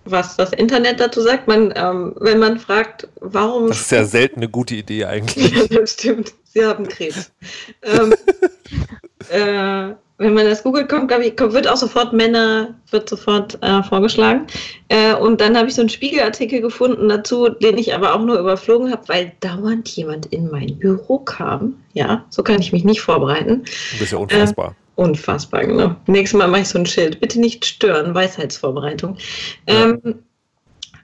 [0.05, 1.47] was das Internet dazu sagt.
[1.47, 5.51] Man, ähm, wenn man fragt, warum Das ist ja selten eine gute Idee eigentlich.
[5.69, 6.33] Ja, das stimmt.
[6.45, 7.31] Sie haben Krebs.
[7.83, 8.13] ähm,
[9.29, 13.57] äh, wenn man das googelt, kommt, glaube ich, kommt, wird auch sofort Männer, wird sofort
[13.61, 14.45] äh, vorgeschlagen.
[14.89, 18.37] Äh, und dann habe ich so einen Spiegelartikel gefunden dazu, den ich aber auch nur
[18.37, 21.75] überflogen habe, weil dauernd jemand in mein Büro kam.
[21.93, 23.63] Ja, so kann ich mich nicht vorbereiten.
[23.93, 24.75] Das ist ja unfassbar.
[24.95, 25.95] Unfassbar, genau.
[26.07, 27.21] Nächstes Mal mache ich so ein Schild.
[27.21, 29.17] Bitte nicht stören, Weisheitsvorbereitung.
[29.65, 30.15] Ähm,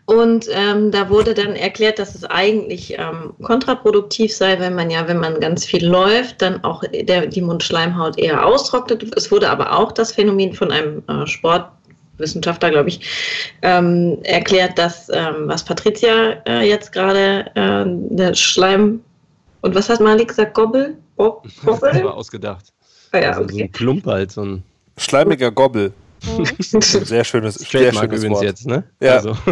[0.05, 5.07] und ähm, da wurde dann erklärt, dass es eigentlich ähm, kontraproduktiv sei, wenn man ja,
[5.07, 9.15] wenn man ganz viel läuft, dann auch der, die Mundschleimhaut eher austrocknet.
[9.15, 13.01] Es wurde aber auch das Phänomen von einem äh, Sportwissenschaftler, glaube ich,
[13.63, 19.01] ähm, erklärt, dass, ähm, was Patricia äh, jetzt gerade, äh, der Schleim,
[19.61, 20.95] und was hat Malik gesagt, Gobbel?
[21.15, 22.09] Bob, Das war Gobbel?
[22.09, 22.65] ausgedacht.
[23.11, 23.63] Ah, ja, also so okay.
[23.63, 24.63] ein Klump halt, so ein
[24.97, 25.93] Schleimiger Gobbel.
[26.21, 28.43] Sehr schönes, sehr Trademark schönes übrigens Wort.
[28.43, 28.83] jetzt, ne?
[28.99, 29.17] Ja.
[29.17, 29.35] Also.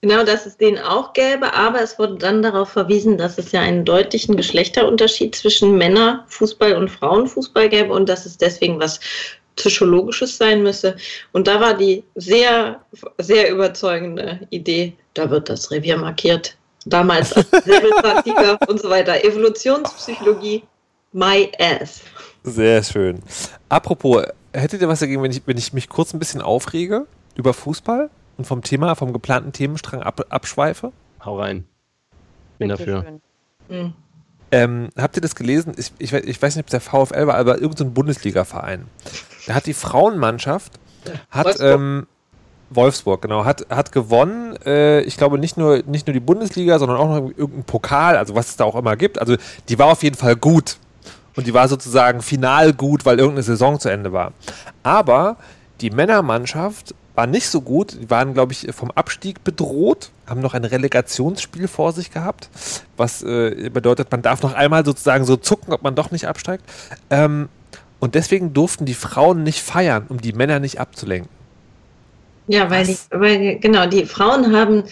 [0.00, 3.62] Genau, dass es den auch gäbe, aber es wurde dann darauf verwiesen, dass es ja
[3.62, 9.00] einen deutlichen Geschlechterunterschied zwischen Männerfußball und Frauenfußball gäbe und dass es deswegen was
[9.56, 10.96] Psychologisches sein müsse.
[11.32, 12.80] Und da war die sehr,
[13.18, 16.56] sehr überzeugende Idee, da wird das Revier markiert.
[16.86, 19.24] Damals als Säbelzahntiger und so weiter.
[19.24, 20.62] Evolutionspsychologie,
[21.12, 22.02] my ass.
[22.44, 23.20] Sehr schön.
[23.68, 27.54] Apropos, hättet ihr was dagegen, wenn ich, wenn ich mich kurz ein bisschen aufrege über
[27.54, 30.92] Fußball und vom Thema, vom geplanten Themenstrang ab, abschweife?
[31.24, 31.64] Hau rein.
[32.58, 33.20] Bin Bitte dafür.
[33.68, 33.92] Hm.
[34.50, 35.74] Ähm, habt ihr das gelesen?
[35.76, 38.86] Ich, ich, ich, weiß nicht, ob es der VfL war, aber irgendein so Bundesliga-Verein.
[39.46, 40.72] Da hat die Frauenmannschaft,
[41.30, 42.06] hat Wolfsburg, ähm,
[42.70, 44.56] Wolfsburg genau, hat, hat gewonnen.
[44.64, 48.34] Äh, ich glaube nicht nur, nicht nur die Bundesliga, sondern auch noch irgendeinen Pokal, also
[48.34, 49.18] was es da auch immer gibt.
[49.18, 49.36] Also
[49.68, 50.78] die war auf jeden Fall gut.
[51.38, 54.32] Und die war sozusagen final gut, weil irgendeine Saison zu Ende war.
[54.82, 55.36] Aber
[55.80, 57.96] die Männermannschaft war nicht so gut.
[58.02, 62.50] Die waren, glaube ich, vom Abstieg bedroht, haben noch ein Relegationsspiel vor sich gehabt,
[62.96, 66.64] was äh, bedeutet, man darf noch einmal sozusagen so zucken, ob man doch nicht absteigt.
[67.08, 67.48] Ähm,
[68.00, 71.37] und deswegen durften die Frauen nicht feiern, um die Männer nicht abzulenken.
[72.48, 74.84] Ja, weil, die, weil genau, die Frauen haben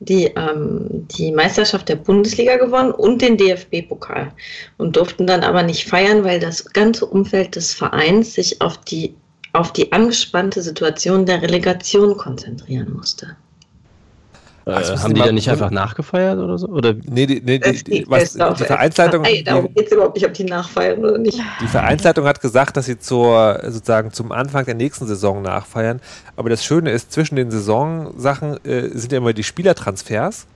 [0.00, 4.32] die, ähm, die Meisterschaft der Bundesliga gewonnen und den DFB-Pokal
[4.78, 9.14] und durften dann aber nicht feiern, weil das ganze Umfeld des Vereins sich auf die
[9.54, 13.36] auf die angespannte Situation der Relegation konzentrieren musste.
[14.66, 16.68] Äh, also haben die dann nicht einfach nachgefeiert oder so?
[16.68, 16.94] Oder?
[16.94, 19.24] Nee, die, nee, die, die, was, die Vereinsleitung.
[19.24, 21.40] Ey, darum geht es überhaupt nicht, ob die nachfeiern oder nicht.
[21.60, 26.00] Die Vereinsleitung hat gesagt, dass sie zur, sozusagen zum Anfang der nächsten Saison nachfeiern.
[26.36, 30.46] Aber das Schöne ist, zwischen den Saisonsachen äh, sind ja immer die Spielertransfers.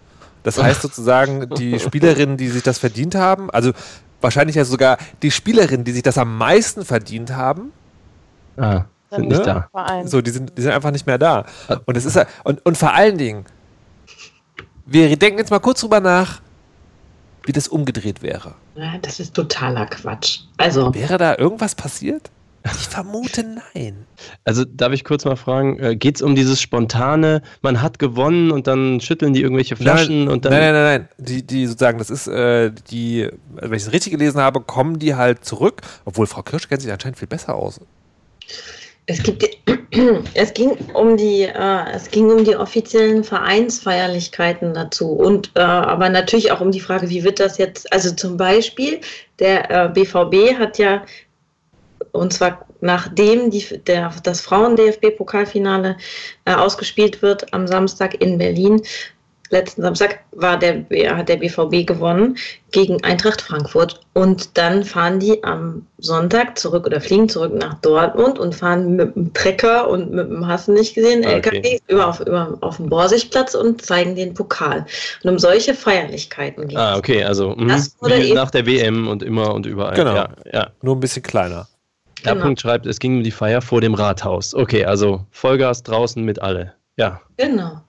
[0.42, 3.72] Das heißt sozusagen, die Spielerinnen, die sich das verdient haben, also
[4.20, 7.72] wahrscheinlich ja sogar die Spielerinnen, die sich das am meisten verdient haben,
[8.56, 9.66] Ah, sind nicht ne?
[9.72, 10.02] da.
[10.06, 11.44] So, die sind, die sind einfach nicht mehr da.
[11.84, 13.44] Und es ist und, und vor allen Dingen,
[14.86, 16.40] wir denken jetzt mal kurz drüber nach,
[17.44, 18.54] wie das umgedreht wäre.
[18.74, 20.40] Ja, das ist totaler Quatsch.
[20.56, 20.94] Also.
[20.94, 22.30] Wäre da irgendwas passiert?
[22.64, 23.44] Ich vermute
[23.74, 24.06] nein.
[24.44, 28.50] Also darf ich kurz mal fragen, äh, geht es um dieses spontane, man hat gewonnen
[28.50, 30.52] und dann schütteln die irgendwelche Flaschen nein, und dann.
[30.52, 31.08] Nein, nein, nein, nein.
[31.18, 35.14] Die, die sozusagen, das ist äh, die, wenn ich es richtig gelesen habe, kommen die
[35.14, 37.80] halt zurück, obwohl Frau Kirsch kennt sich anscheinend viel besser aus.
[39.06, 39.44] Es, gibt,
[40.34, 46.08] es, ging um die, äh, es ging um die offiziellen Vereinsfeierlichkeiten dazu und äh, aber
[46.08, 49.00] natürlich auch um die Frage, wie wird das jetzt, also zum Beispiel
[49.38, 51.04] der äh, BVB hat ja
[52.12, 55.96] und zwar nachdem die, der, das Frauen-DFB-Pokalfinale
[56.44, 58.82] äh, ausgespielt wird am Samstag in Berlin,
[59.50, 60.84] letzten Samstag war der,
[61.16, 62.36] hat der BVB gewonnen
[62.72, 64.00] gegen Eintracht Frankfurt.
[64.12, 69.14] Und dann fahren die am Sonntag zurück oder fliegen zurück nach Dortmund und fahren mit
[69.14, 71.56] dem Trecker und mit dem Hast nicht gesehen, ah, okay.
[71.56, 74.86] LKW über auf, über, auf dem Borsigplatz und zeigen den Pokal.
[75.22, 76.82] Und um solche Feierlichkeiten geht es.
[76.82, 77.80] Ah, okay, also mh,
[78.34, 79.94] nach der WM und immer und überall.
[79.94, 80.14] Genau.
[80.14, 80.70] Ja, ja.
[80.82, 81.68] Nur ein bisschen kleiner.
[82.24, 82.46] Der genau.
[82.46, 84.54] Punkt schreibt, es ging um die Feier vor dem Rathaus.
[84.54, 86.72] Okay, also Vollgas draußen mit alle.
[86.96, 87.20] Ja.
[87.36, 87.82] Genau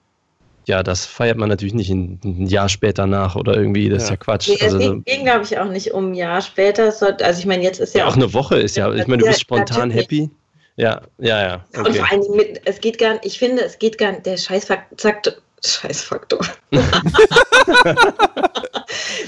[0.68, 4.04] ja, das feiert man natürlich nicht ein, ein Jahr später nach oder irgendwie, das ja.
[4.04, 4.48] ist ja Quatsch.
[4.48, 6.84] Nee, also, ging, ging glaube ich, auch nicht um ein Jahr später.
[6.84, 9.22] Also ich meine, jetzt ist ja, ja auch, auch eine Woche ist ja, ich meine,
[9.22, 10.30] du bist spontan happy.
[10.76, 11.64] Ja, ja, ja.
[11.76, 11.88] Okay.
[11.88, 14.26] Und vor allen Dingen, mit, es geht gar nicht, ich finde, es geht gar nicht,
[14.26, 15.32] der Scheißfaktor,
[15.64, 16.40] Scheißfaktor.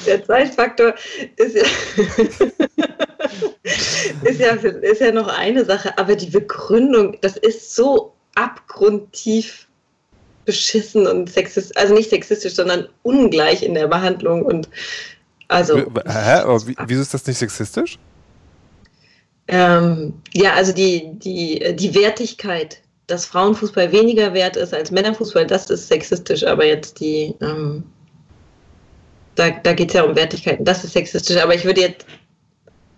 [0.06, 0.94] der Zeitfaktor
[1.36, 1.62] ist ja,
[4.22, 9.66] ist, ja, ist ja noch eine Sache, aber die Begründung, das ist so abgrundtief
[10.50, 14.68] beschissen und sexistisch, also nicht sexistisch, sondern ungleich in der Behandlung und
[15.46, 15.76] also.
[15.76, 16.40] Hä?
[16.42, 17.98] Aber wieso ist das nicht sexistisch?
[19.46, 25.70] Ähm, ja, also die, die, die Wertigkeit, dass Frauenfußball weniger wert ist als Männerfußball, das
[25.70, 27.84] ist sexistisch, aber jetzt die, ähm,
[29.36, 32.06] da, da geht es ja um Wertigkeiten, das ist sexistisch, aber ich würde jetzt,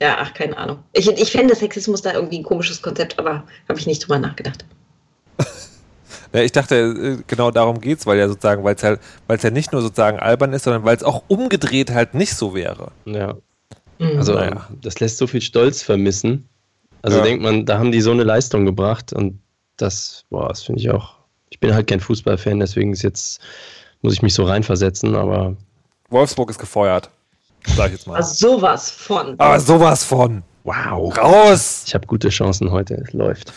[0.00, 0.78] ja, ach, keine Ahnung.
[0.92, 4.64] Ich, ich fände Sexismus da irgendwie ein komisches Konzept, aber habe ich nicht drüber nachgedacht.
[6.32, 9.36] Ja, ich dachte, äh, genau darum geht es, weil ja sozusagen, weil es halt, weil
[9.36, 12.54] es ja nicht nur sozusagen albern ist, sondern weil es auch umgedreht halt nicht so
[12.54, 12.92] wäre.
[13.04, 13.34] Ja.
[13.98, 14.18] Mhm.
[14.18, 14.68] Also naja.
[14.80, 16.48] das lässt so viel Stolz vermissen.
[17.02, 17.24] Also ja.
[17.24, 19.40] denkt man, da haben die so eine Leistung gebracht und
[19.76, 21.16] das, boah, das finde ich auch.
[21.50, 23.40] Ich bin halt kein Fußballfan, deswegen ist jetzt,
[24.00, 25.56] muss ich mich so reinversetzen, aber.
[26.08, 27.10] Wolfsburg ist gefeuert.
[27.76, 28.16] Sag ich jetzt mal.
[28.16, 29.38] Also sowas von.
[29.38, 30.42] Aber sowas von.
[30.64, 31.16] Wow.
[31.16, 31.84] Raus!
[31.86, 32.94] Ich habe gute Chancen heute.
[32.94, 33.52] Es läuft.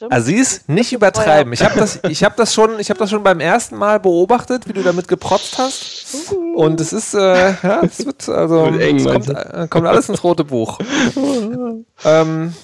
[0.00, 0.14] Stimmt.
[0.14, 1.52] Aziz, nicht übertreiben.
[1.52, 4.82] Ich habe das, hab das, schon, hab das schon beim ersten Mal beobachtet, wie du
[4.82, 6.32] damit geprotzt hast.
[6.54, 10.24] Und es ist, äh, ja, es wird, also, eng, es kommt, äh, kommt, alles ins
[10.24, 10.78] rote Buch.
[12.06, 12.54] ähm,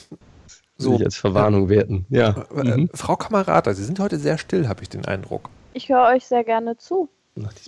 [0.78, 0.94] so.
[0.94, 2.06] Ich als Verwarnung werten.
[2.08, 2.46] Ja.
[2.56, 2.90] Äh, mhm.
[2.94, 5.50] Frau Kamerata, Sie sind heute sehr still, habe ich den Eindruck.
[5.74, 7.10] Ich höre euch sehr gerne zu.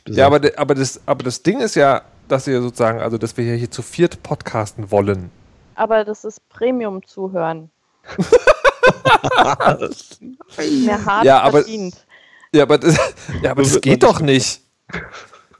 [0.07, 3.55] Ja, aber, aber, das, aber das Ding ist ja, dass ihr sozusagen, also dass wir
[3.55, 5.31] hier zu viert podcasten wollen.
[5.75, 7.69] Aber das ist Premium-Zuhören.
[10.85, 11.95] Mehr hart ja, aber, verdient.
[12.53, 12.97] Ja, aber das,
[13.43, 14.63] ja, aber das geht doch nicht.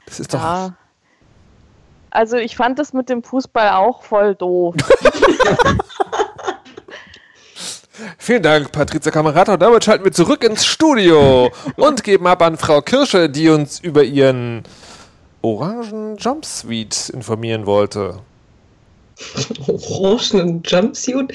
[0.05, 0.39] Das ist doch.
[0.39, 0.73] Ja.
[2.11, 4.75] Also ich fand das mit dem Fußball auch voll doof.
[8.17, 9.53] Vielen Dank, Patrizia Kamerata.
[9.53, 13.79] Und damit schalten wir zurück ins Studio und geben ab an Frau Kirsche, die uns
[13.79, 14.63] über ihren
[15.41, 18.19] orangen Jumpsuit informieren wollte.
[19.67, 21.33] Orangenen Jumpsuit?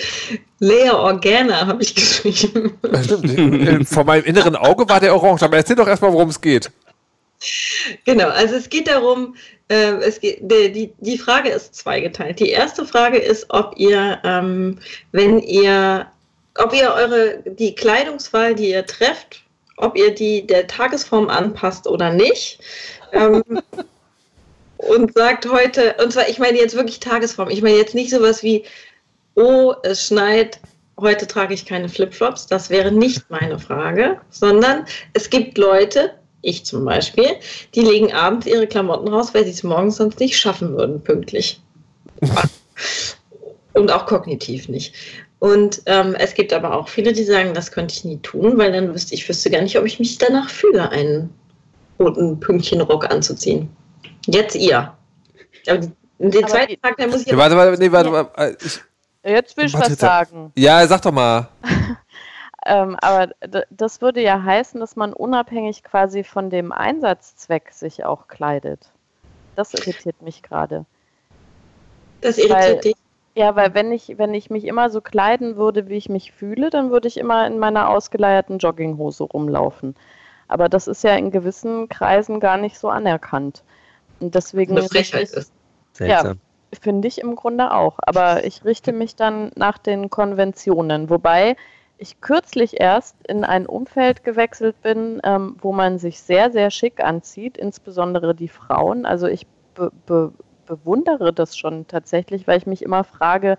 [0.58, 2.78] Lea Organa habe ich geschrieben.
[3.02, 3.88] Stimmt.
[3.88, 6.70] Vor meinem inneren Auge war der orange, aber erzähl doch erstmal, worum es geht.
[8.04, 9.36] Genau, also es geht darum,
[9.68, 12.40] äh, es geht, die, die Frage ist zweigeteilt.
[12.40, 14.78] Die erste Frage ist, ob ihr, ähm,
[15.12, 16.06] wenn ihr,
[16.56, 19.42] ob ihr eure, die Kleidungswahl, die ihr trefft,
[19.76, 22.60] ob ihr die der Tagesform anpasst oder nicht.
[23.12, 23.42] Ähm,
[24.88, 28.42] und sagt heute, und zwar, ich meine jetzt wirklich Tagesform, ich meine jetzt nicht sowas
[28.42, 28.64] wie,
[29.34, 30.60] oh, es schneit,
[30.98, 36.64] heute trage ich keine Flipflops, das wäre nicht meine Frage, sondern es gibt Leute, ich
[36.64, 37.26] zum Beispiel,
[37.74, 41.60] die legen abends ihre Klamotten raus, weil sie es morgens sonst nicht schaffen würden, pünktlich.
[43.72, 44.94] Und auch kognitiv nicht.
[45.40, 48.72] Und ähm, es gibt aber auch viele, die sagen, das könnte ich nie tun, weil
[48.72, 51.30] dann wüsste ich wüsste gar nicht, ob ich mich danach fühle, einen
[51.98, 53.68] roten Pünktchenrock anzuziehen.
[54.26, 54.94] Jetzt ihr.
[55.66, 55.80] Aber
[56.18, 57.26] den zweiten Tag, der muss ich.
[57.26, 58.56] Ja, warte, warte, nee, warte, warte.
[58.64, 58.80] Ich,
[59.24, 60.52] jetzt will ich was sagen.
[60.56, 61.48] Ja, sag doch mal.
[62.66, 63.30] ähm, aber
[63.70, 68.90] das würde ja heißen, dass man unabhängig quasi von dem Einsatzzweck sich auch kleidet.
[69.56, 70.84] Das irritiert mich gerade.
[72.20, 72.96] Das irritiert weil, dich?
[73.36, 76.70] Ja, weil wenn ich, wenn ich mich immer so kleiden würde, wie ich mich fühle,
[76.70, 79.96] dann würde ich immer in meiner ausgeleierten Jogginghose rumlaufen.
[80.46, 83.64] Aber das ist ja in gewissen Kreisen gar nicht so anerkannt.
[84.20, 84.76] Und deswegen.
[84.76, 85.52] Eine Frechheit ist.
[85.98, 86.34] Ja,
[86.80, 87.98] finde ich im Grunde auch.
[87.98, 91.10] Aber ich richte mich dann nach den Konventionen.
[91.10, 91.56] Wobei
[91.98, 97.02] ich kürzlich erst in ein Umfeld gewechselt bin, ähm, wo man sich sehr, sehr schick
[97.02, 99.06] anzieht, insbesondere die Frauen.
[99.06, 100.32] Also ich be be
[100.66, 103.58] bewundere das schon tatsächlich, weil ich mich immer frage,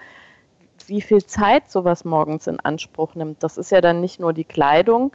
[0.87, 3.43] wie viel Zeit sowas morgens in Anspruch nimmt.
[3.43, 5.11] Das ist ja dann nicht nur die Kleidung,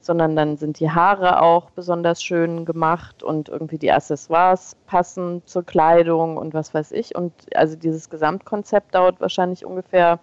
[0.00, 5.64] sondern dann sind die Haare auch besonders schön gemacht und irgendwie die Accessoires passen zur
[5.64, 7.14] Kleidung und was weiß ich.
[7.14, 10.18] Und also dieses Gesamtkonzept dauert wahrscheinlich ungefähr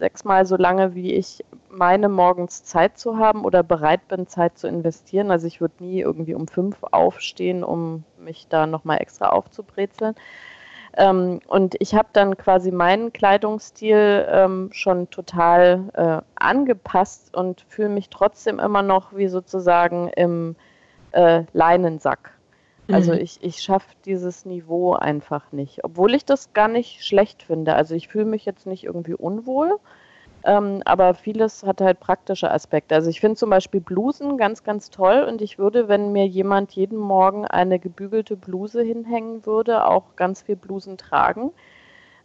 [0.00, 4.66] sechsmal so lange, wie ich meine, morgens Zeit zu haben oder bereit bin, Zeit zu
[4.66, 5.30] investieren.
[5.30, 10.16] Also ich würde nie irgendwie um fünf aufstehen, um mich da nochmal extra aufzubrezeln.
[10.96, 17.88] Ähm, und ich habe dann quasi meinen Kleidungsstil ähm, schon total äh, angepasst und fühle
[17.88, 20.56] mich trotzdem immer noch wie sozusagen im
[21.12, 22.32] äh, Leinensack.
[22.90, 23.20] Also mhm.
[23.20, 27.74] ich, ich schaffe dieses Niveau einfach nicht, obwohl ich das gar nicht schlecht finde.
[27.74, 29.78] Also ich fühle mich jetzt nicht irgendwie unwohl,
[30.44, 32.94] ähm, aber vieles hat halt praktische Aspekte.
[32.94, 36.72] Also ich finde zum Beispiel Blusen ganz, ganz toll und ich würde, wenn mir jemand
[36.72, 41.52] jeden Morgen eine gebügelte Bluse hinhängen würde, auch ganz viel Blusen tragen.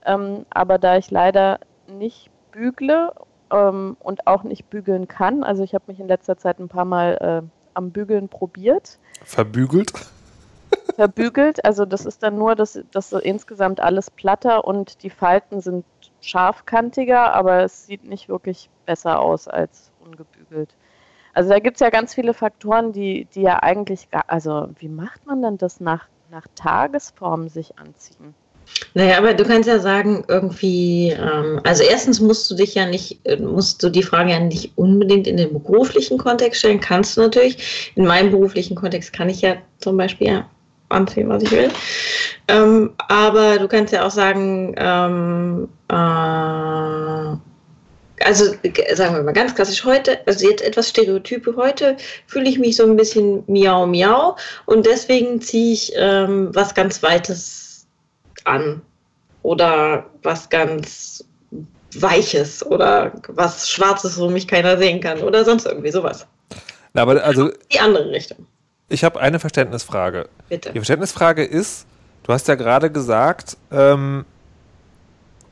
[0.06, 3.12] Ähm, aber da ich leider nicht bügle
[3.52, 6.86] ähm, und auch nicht bügeln kann, also ich habe mich in letzter Zeit ein paar
[6.86, 8.98] Mal äh, am Bügeln probiert.
[9.24, 9.92] Verbügelt?
[10.96, 15.86] Verbügelt, also das ist dann nur, dass, dass insgesamt alles platter und die Falten sind
[16.22, 20.76] scharfkantiger, aber es sieht nicht wirklich besser aus als ungebügelt.
[21.34, 25.26] Also da gibt es ja ganz viele Faktoren, die, die ja eigentlich, also wie macht
[25.26, 28.34] man denn das nach, nach Tagesform sich anziehen?
[28.94, 33.20] Naja, aber du kannst ja sagen, irgendwie, ähm, also erstens musst du dich ja nicht,
[33.26, 37.22] äh, musst du die Frage ja nicht unbedingt in den beruflichen Kontext stellen, kannst du
[37.22, 37.94] natürlich.
[37.96, 40.50] In meinem beruflichen Kontext kann ich ja zum Beispiel ja
[40.90, 41.70] anziehen, was ich will.
[42.48, 47.38] Ähm, aber du kannst ja auch sagen, ähm, äh,
[48.24, 48.46] also
[48.94, 52.84] sagen wir mal ganz klassisch heute, also jetzt etwas Stereotype heute, fühle ich mich so
[52.84, 57.86] ein bisschen miau miau und deswegen ziehe ich ähm, was ganz Weites
[58.46, 58.82] an
[59.44, 61.24] oder was ganz
[61.96, 66.26] Weiches oder was Schwarzes, wo mich keiner sehen kann oder sonst irgendwie sowas.
[66.94, 68.46] Na, aber also die andere Richtung.
[68.90, 70.30] Ich habe eine Verständnisfrage.
[70.50, 70.72] Bitte.
[70.72, 71.86] Die Verständnisfrage ist,
[72.24, 74.26] du hast ja gerade gesagt, ähm,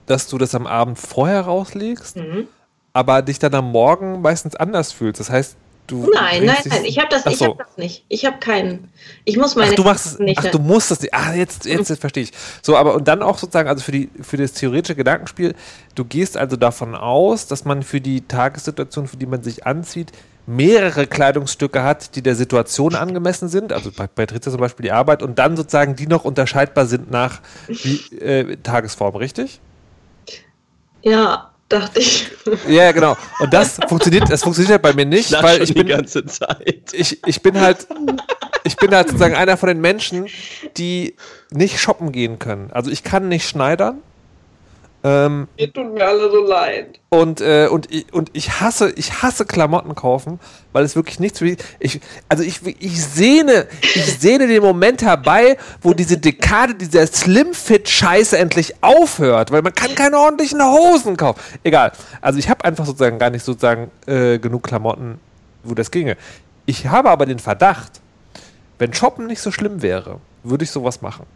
[0.05, 2.47] dass du das am Abend vorher rauslegst, mhm.
[2.93, 5.19] aber dich dann am Morgen meistens anders fühlst.
[5.19, 6.09] Das heißt, du.
[6.13, 7.47] Nein, nein, nein, ich habe das, so.
[7.47, 8.05] hab das nicht.
[8.07, 8.89] Ich habe keinen.
[9.23, 9.71] Ich muss meine.
[9.71, 10.39] Ach, du machst nicht.
[10.39, 11.13] Ach, du musst das nicht.
[11.13, 12.31] Ah, jetzt, jetzt, jetzt verstehe ich.
[12.61, 15.55] So, aber und dann auch sozusagen, also für, die, für das theoretische Gedankenspiel,
[15.95, 20.11] du gehst also davon aus, dass man für die Tagessituation, für die man sich anzieht,
[20.47, 24.91] mehrere Kleidungsstücke hat, die der Situation angemessen sind, also bei, bei Tritze zum Beispiel die
[24.91, 29.59] Arbeit, und dann sozusagen die noch unterscheidbar sind nach wie, äh, Tagesform, richtig?
[31.01, 32.31] Ja, dachte ich.
[32.67, 33.17] Ja, genau.
[33.39, 36.25] Und das funktioniert, das funktioniert halt bei mir nicht, Lach weil ich bin die ganze
[36.25, 36.91] Zeit.
[36.93, 37.87] Ich, ich bin halt,
[38.63, 40.27] ich bin halt sozusagen einer von den Menschen,
[40.77, 41.15] die
[41.51, 42.69] nicht shoppen gehen können.
[42.71, 43.99] Also ich kann nicht schneidern
[45.08, 46.99] Ähm, Mir tut mir alle so leid.
[47.10, 50.39] und, äh, und, ich, und ich hasse, ich hasse Klamotten kaufen,
[50.74, 55.58] weil es wirklich nichts für ich, also ich, ich sehne, ich sehne den Moment herbei,
[55.84, 61.39] wo diese Dekade dieser Slim-Fit-Scheiße endlich aufhört, weil man kann keine ordentlichen Hosen kaufen.
[61.64, 61.91] Egal.
[62.22, 65.20] Also ich habe einfach sozusagen gar nicht sozusagen äh, genug Klamotten,
[65.64, 66.18] wo das ginge.
[66.66, 68.01] Ich habe aber den Verdacht,
[68.80, 71.28] wenn Shoppen nicht so schlimm wäre, würde ich sowas machen.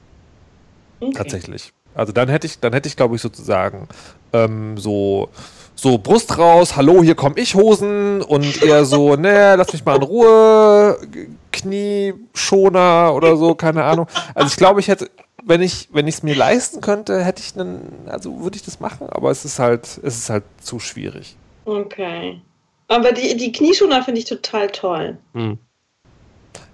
[1.02, 1.14] Okay.
[1.14, 1.72] Tatsächlich.
[1.96, 3.88] Also dann hätte ich, dann hätte ich, glaube ich, sozusagen
[4.34, 5.30] ähm, so,
[5.76, 9.96] so Brust raus, hallo, hier komme ich Hosen und eher so, ne, lass mich mal
[9.96, 10.98] in Ruhe,
[11.52, 14.08] Knieschoner oder so, keine Ahnung.
[14.34, 15.10] Also ich glaube, ich hätte,
[15.44, 18.80] wenn ich, wenn ich es mir leisten könnte, hätte ich einen, also würde ich das
[18.80, 21.36] machen, aber es ist halt, es ist halt zu schwierig.
[21.66, 22.42] Okay.
[22.88, 25.18] Aber die, die Knieschoner finde ich total toll.
[25.34, 25.60] Hm.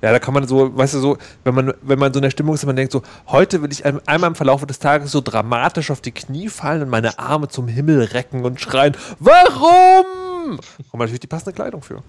[0.01, 2.29] Ja, da kann man so, weißt du, so, wenn man, wenn man so in der
[2.29, 5.21] Stimmung ist, man denkt so, heute will ich ein- einmal im Verlauf des Tages so
[5.21, 10.59] dramatisch auf die Knie fallen und meine Arme zum Himmel recken und schreien, warum?
[10.91, 12.03] Kommt natürlich die passende Kleidung für.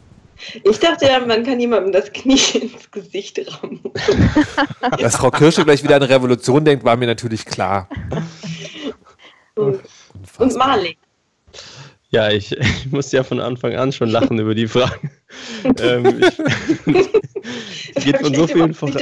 [0.64, 3.80] Ich dachte ja, man kann jemandem das Knie ins Gesicht rammen.
[5.00, 7.88] Dass Frau Kirsche gleich wieder an Revolution denkt, war mir natürlich klar.
[9.54, 9.80] Und,
[10.38, 10.98] und Malik.
[12.10, 15.10] Ja, ich, ich musste ja von Anfang an schon lachen über die Frage.
[15.80, 16.20] ähm,
[17.94, 18.94] ich, geht von so vielen voran.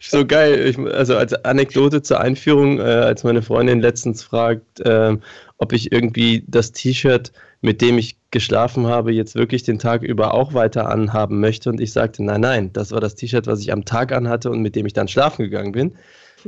[0.00, 0.66] So geil.
[0.66, 5.20] Ich, also als Anekdote zur Einführung, äh, als meine Freundin letztens fragt, ähm,
[5.58, 10.34] ob ich irgendwie das T-Shirt, mit dem ich geschlafen habe, jetzt wirklich den Tag über
[10.34, 11.70] auch weiter anhaben möchte.
[11.70, 14.60] Und ich sagte, nein, nein, das war das T-Shirt, was ich am Tag anhatte und
[14.60, 15.96] mit dem ich dann schlafen gegangen bin.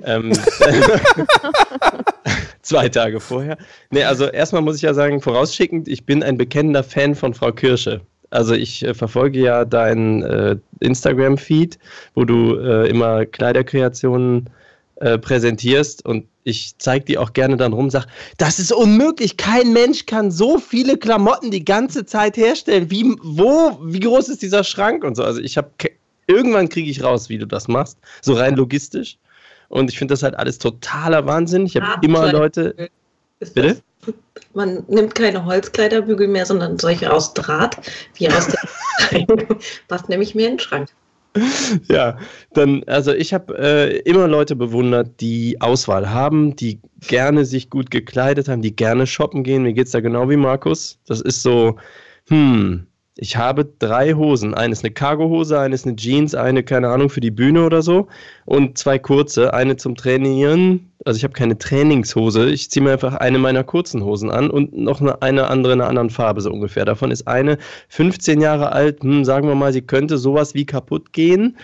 [0.04, 0.32] Ähm,
[2.62, 3.56] zwei Tage vorher.
[3.90, 7.52] Nee, also erstmal muss ich ja sagen, vorausschickend, ich bin ein bekennender Fan von Frau
[7.52, 8.00] Kirsche.
[8.30, 11.78] Also ich äh, verfolge ja deinen äh, Instagram-Feed,
[12.14, 14.50] wo du äh, immer Kleiderkreationen
[14.96, 18.06] äh, präsentierst und ich zeige die auch gerne dann rum, sag,
[18.38, 22.90] das ist unmöglich, kein Mensch kann so viele Klamotten die ganze Zeit herstellen.
[22.90, 25.22] Wie, wo, wie groß ist dieser Schrank und so.
[25.22, 25.70] Also ich habe,
[26.26, 29.18] irgendwann kriege ich raus, wie du das machst, so rein logistisch.
[29.68, 31.66] Und ich finde das halt alles totaler Wahnsinn.
[31.66, 32.32] Ich habe Ah, immer.
[32.32, 32.90] Leute,
[33.54, 33.80] Bitte?
[34.04, 34.14] das-
[34.54, 37.76] Man nimmt keine Holzkleiderbügel mehr, sondern solche aus Draht,
[38.14, 38.58] wie aus der
[39.88, 40.88] Was nehme ich mir in den Schrank?
[41.88, 42.18] Ja,
[42.54, 47.90] dann, also ich habe äh, immer Leute bewundert, die Auswahl haben, die gerne sich gut
[47.92, 49.62] gekleidet haben, die gerne shoppen gehen.
[49.62, 50.98] Mir geht's da genau wie Markus.
[51.06, 51.76] Das ist so,
[52.28, 52.87] hm,
[53.20, 54.54] ich habe drei Hosen.
[54.54, 57.82] Eine ist eine Cargohose, eine ist eine Jeans, eine, keine Ahnung, für die Bühne oder
[57.82, 58.06] so.
[58.44, 60.92] Und zwei kurze, eine zum Trainieren.
[61.04, 62.48] Also ich habe keine Trainingshose.
[62.48, 65.80] Ich ziehe mir einfach eine meiner kurzen Hosen an und noch eine, eine andere in
[65.80, 66.84] einer anderen Farbe so ungefähr.
[66.84, 67.58] Davon ist eine
[67.88, 69.02] 15 Jahre alt.
[69.02, 71.56] Hm, sagen wir mal, sie könnte sowas wie kaputt gehen.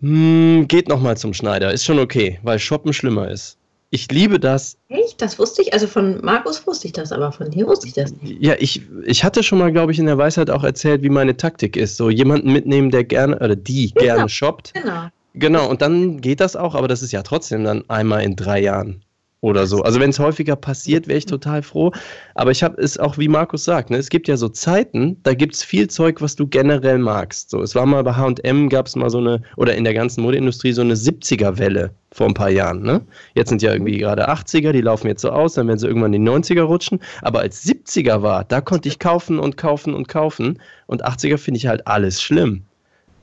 [0.00, 1.72] Hm, geht noch mal zum Schneider.
[1.74, 3.58] Ist schon okay, weil Shoppen schlimmer ist.
[3.94, 4.76] Ich liebe das.
[4.88, 5.22] Echt?
[5.22, 5.72] Das wusste ich.
[5.72, 8.42] Also von Markus wusste ich das, aber von dir wusste ich das nicht.
[8.42, 11.36] Ja, ich, ich hatte schon mal, glaube ich, in der Weisheit auch erzählt, wie meine
[11.36, 11.96] Taktik ist.
[11.96, 14.04] So jemanden mitnehmen, der gerne, oder die Genau.
[14.16, 14.74] gerne shoppt.
[14.74, 15.04] Genau.
[15.34, 18.60] Genau, und dann geht das auch, aber das ist ja trotzdem dann einmal in drei
[18.60, 19.04] Jahren
[19.44, 19.82] oder so.
[19.82, 21.92] Also wenn es häufiger passiert, wäre ich total froh.
[22.34, 25.34] Aber ich habe es auch, wie Markus sagt, ne, es gibt ja so Zeiten, da
[25.34, 27.50] gibt es viel Zeug, was du generell magst.
[27.50, 30.22] So, es war mal bei H&M, gab es mal so eine, oder in der ganzen
[30.22, 32.80] Modeindustrie so eine 70er-Welle vor ein paar Jahren.
[32.80, 33.02] Ne?
[33.34, 36.14] Jetzt sind ja irgendwie gerade 80er, die laufen jetzt so aus, dann werden sie irgendwann
[36.14, 36.98] in die 90er rutschen.
[37.20, 40.58] Aber als 70er war, da konnte ich kaufen und kaufen und kaufen.
[40.86, 42.64] Und 80er finde ich halt alles schlimm.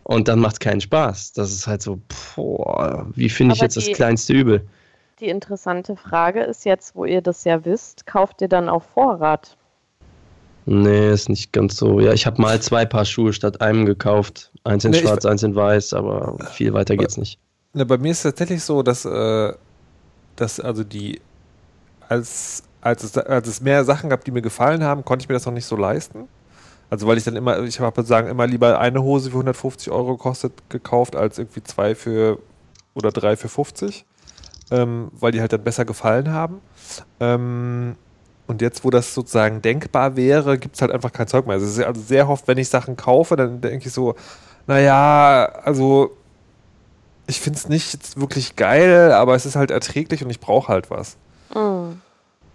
[0.03, 1.33] Und dann macht es keinen Spaß.
[1.33, 1.99] Das ist halt so,
[2.35, 4.67] boah, wie finde ich jetzt das kleinste Übel?
[5.21, 9.55] Die interessante Frage ist jetzt, wo ihr das ja wisst, kauft ihr dann auf Vorrat?
[10.65, 11.99] Nee, ist nicht ganz so.
[11.99, 14.51] Ja, ich habe mal zwei Paar Schuhe statt einem gekauft.
[14.63, 17.37] Eins in Nee, ich- schwarz, eins in weiß, aber viel weiter geht's nicht.
[17.73, 19.53] Na, bei mir ist es tatsächlich so, dass, äh,
[20.35, 21.21] dass also die,
[22.09, 25.33] als, als, es, als es mehr Sachen gab, die mir gefallen haben, konnte ich mir
[25.35, 26.27] das noch nicht so leisten.
[26.89, 30.17] Also weil ich dann immer, ich habe sagen, immer lieber eine Hose für 150 Euro
[30.17, 32.39] gekostet, gekauft, als irgendwie zwei für
[32.95, 34.03] oder drei für 50.
[34.71, 36.61] Ähm, weil die halt dann besser gefallen haben.
[37.19, 37.95] Ähm,
[38.47, 41.55] und jetzt, wo das sozusagen denkbar wäre, gibt es halt einfach kein Zeug mehr.
[41.55, 44.15] Also, also sehr oft, wenn ich Sachen kaufe, dann denke ich so,
[44.67, 46.15] naja, also
[47.27, 50.89] ich finde es nicht wirklich geil, aber es ist halt erträglich und ich brauche halt
[50.89, 51.17] was.
[51.53, 52.01] Hm.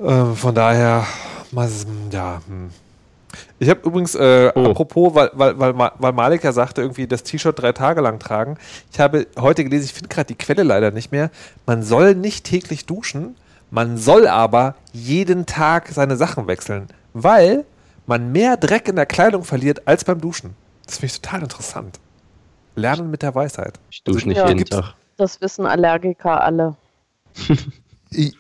[0.01, 1.07] Ähm, von daher,
[1.51, 1.69] mal,
[2.11, 2.43] ja.
[2.47, 2.71] Hm.
[3.59, 4.71] Ich habe übrigens, äh, Oh.
[4.71, 8.57] apropos, weil, weil, weil, weil Malik ja sagte, irgendwie das T-Shirt drei Tage lang tragen.
[8.93, 11.31] Ich habe heute gelesen, ich finde gerade die Quelle leider nicht mehr.
[11.67, 13.37] Man soll nicht täglich duschen,
[13.71, 17.65] man soll aber jeden Tag seine Sachen wechseln, weil
[18.07, 20.55] man mehr Dreck in der Kleidung verliert als beim Duschen.
[20.87, 21.99] Das finde ich total interessant.
[22.77, 23.81] Lernen mit der Weisheit.
[23.91, 24.49] Ich dusche nicht Ja.
[24.49, 24.95] jeden Tag.
[25.17, 26.77] Das wissen Allergiker alle.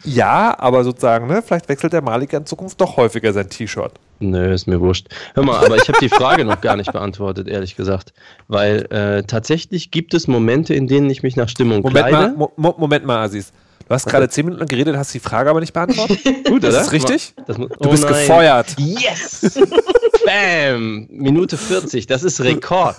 [0.04, 3.92] Ja, aber sozusagen, ne, vielleicht wechselt der Malik in Zukunft doch häufiger sein T-Shirt.
[4.20, 5.08] Nö, ist mir wurscht.
[5.34, 8.12] Hör mal, aber ich habe die Frage noch gar nicht beantwortet, ehrlich gesagt.
[8.48, 12.34] Weil äh, tatsächlich gibt es Momente, in denen ich mich nach Stimmung Moment kleide.
[12.36, 13.52] mal, Mo Moment mal, Aziz.
[13.88, 16.18] Du hast gerade zehn Minuten geredet, hast die Frage aber nicht beantwortet.
[16.48, 16.82] Gut, Das oder?
[16.82, 17.34] ist richtig?
[17.46, 18.12] Das mu- Du oh bist nein.
[18.14, 18.74] gefeuert.
[18.78, 19.58] Yes!
[20.26, 21.06] Bam!
[21.08, 22.96] Minute 40, das ist Rekord.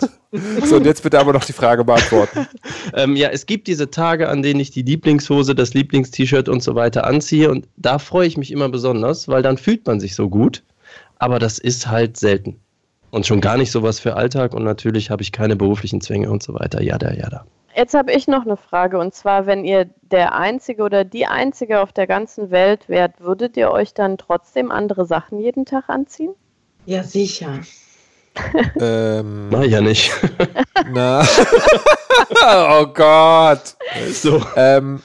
[0.64, 2.48] So, und jetzt bitte aber noch die Frage beantworten.
[2.94, 6.74] Ähm, ja, es gibt diese Tage, an denen ich die Lieblingshose, das Lieblingst-T-Shirt und so
[6.74, 10.30] weiter anziehe und da freue ich mich immer besonders, weil dann fühlt man sich so
[10.30, 10.64] gut.
[11.20, 12.62] Aber das ist halt selten.
[13.12, 16.44] Und schon gar nicht sowas für Alltag und natürlich habe ich keine beruflichen Zwänge und
[16.44, 16.82] so weiter.
[16.82, 17.46] Ja, da, ja, da.
[17.76, 21.82] Jetzt habe ich noch eine Frage und zwar, wenn ihr der Einzige oder die Einzige
[21.82, 26.34] auf der ganzen Welt wärt, würdet ihr euch dann trotzdem andere Sachen jeden Tag anziehen?
[26.88, 27.60] Ja, sicher.
[28.80, 30.10] ähm, Mach ich ja nicht.
[30.94, 31.22] na.
[32.46, 33.76] oh Gott.
[34.14, 34.42] so.
[34.56, 35.02] Ähm,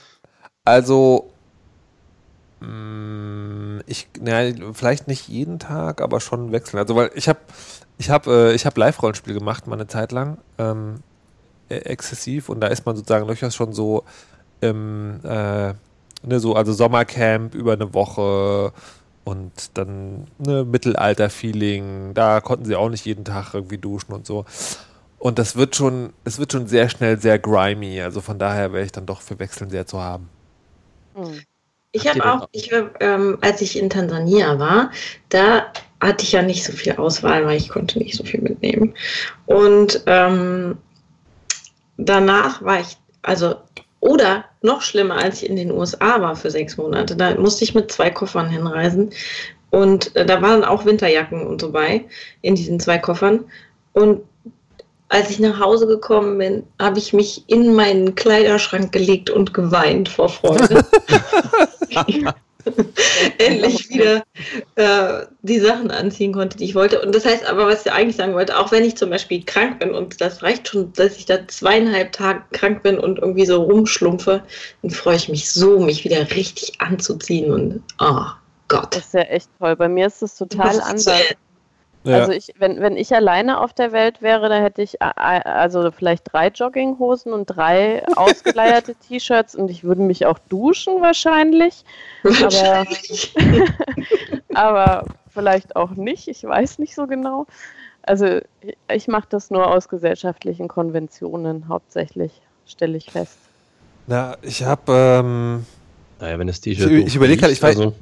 [0.65, 1.29] also,
[2.61, 6.79] mh, ich, na, vielleicht nicht jeden Tag, aber schon wechseln.
[6.79, 7.41] Also, weil ich habe
[7.99, 11.01] ich hab, äh, ich hab Live-Rollenspiel gemacht, mal eine Zeit lang, ähm,
[11.69, 14.05] äh, exzessiv, und da ist man sozusagen durchaus schon so,
[14.63, 15.75] ähm, äh,
[16.23, 18.73] ne, so, also Sommercamp über eine Woche
[19.25, 24.45] und dann ne, Mittelalter-Feeling, da konnten sie auch nicht jeden Tag irgendwie duschen und so.
[25.19, 28.03] Und das wird schon, es wird schon sehr schnell sehr grimy.
[28.03, 30.29] Also von daher wäre ich dann doch für Wechseln sehr zu haben.
[31.15, 31.41] Hm.
[31.93, 34.91] Ich habe auch, ich ähm, als ich in Tansania war,
[35.29, 35.67] da
[36.01, 38.95] hatte ich ja nicht so viel Auswahl, weil ich konnte nicht so viel mitnehmen.
[39.45, 40.79] Und ähm,
[41.99, 43.57] danach war ich, also,
[44.03, 47.73] oder noch schlimmer, als ich in den USA war für sechs Monate, da musste ich
[47.73, 49.11] mit zwei Koffern hinreisen.
[49.71, 52.05] Und äh, da waren auch Winterjacken und so bei
[52.43, 53.45] in diesen zwei Koffern.
[53.93, 54.23] Und
[55.09, 60.09] als ich nach Hause gekommen bin, habe ich mich in meinen Kleiderschrank gelegt und geweint
[60.09, 60.85] vor Freude.
[63.39, 64.23] Endlich wieder
[64.77, 67.01] äh, die Sachen anziehen konnte, die ich wollte.
[67.01, 69.81] Und das heißt aber, was ich eigentlich sagen wollte, auch wenn ich zum Beispiel krank
[69.81, 73.63] bin und das reicht schon, dass ich da zweieinhalb Tage krank bin und irgendwie so
[73.63, 74.43] rumschlumpfe,
[74.83, 78.27] dann freue ich mich so, mich wieder richtig anzuziehen und oh
[78.69, 78.97] Gott.
[78.97, 79.77] Das ist ja echt toll.
[79.77, 81.35] Bei mir ist es total anders.
[82.05, 82.19] Ja.
[82.19, 86.33] Also ich, wenn, wenn ich alleine auf der Welt wäre, dann hätte ich also vielleicht
[86.33, 91.85] drei Jogginghosen und drei ausgeleierte T-Shirts und ich würde mich auch duschen wahrscheinlich,
[92.25, 92.87] aber,
[94.55, 96.27] aber vielleicht auch nicht.
[96.27, 97.47] Ich weiß nicht so genau.
[98.03, 102.33] Also ich, ich mache das nur aus gesellschaftlichen Konventionen hauptsächlich,
[102.67, 103.39] stelle ich fest.
[104.09, 105.67] Na, ich habe, ähm,
[106.19, 106.91] Naja, wenn das ich, T-Shirt.
[106.91, 107.95] ich überlege gerade, ich war, also,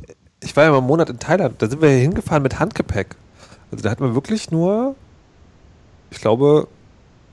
[0.42, 1.60] ich war ja mal einen Monat in Thailand.
[1.60, 3.14] Da sind wir hier hingefahren mit Handgepäck.
[3.70, 4.94] Also da hatten wir wirklich nur,
[6.10, 6.68] ich glaube,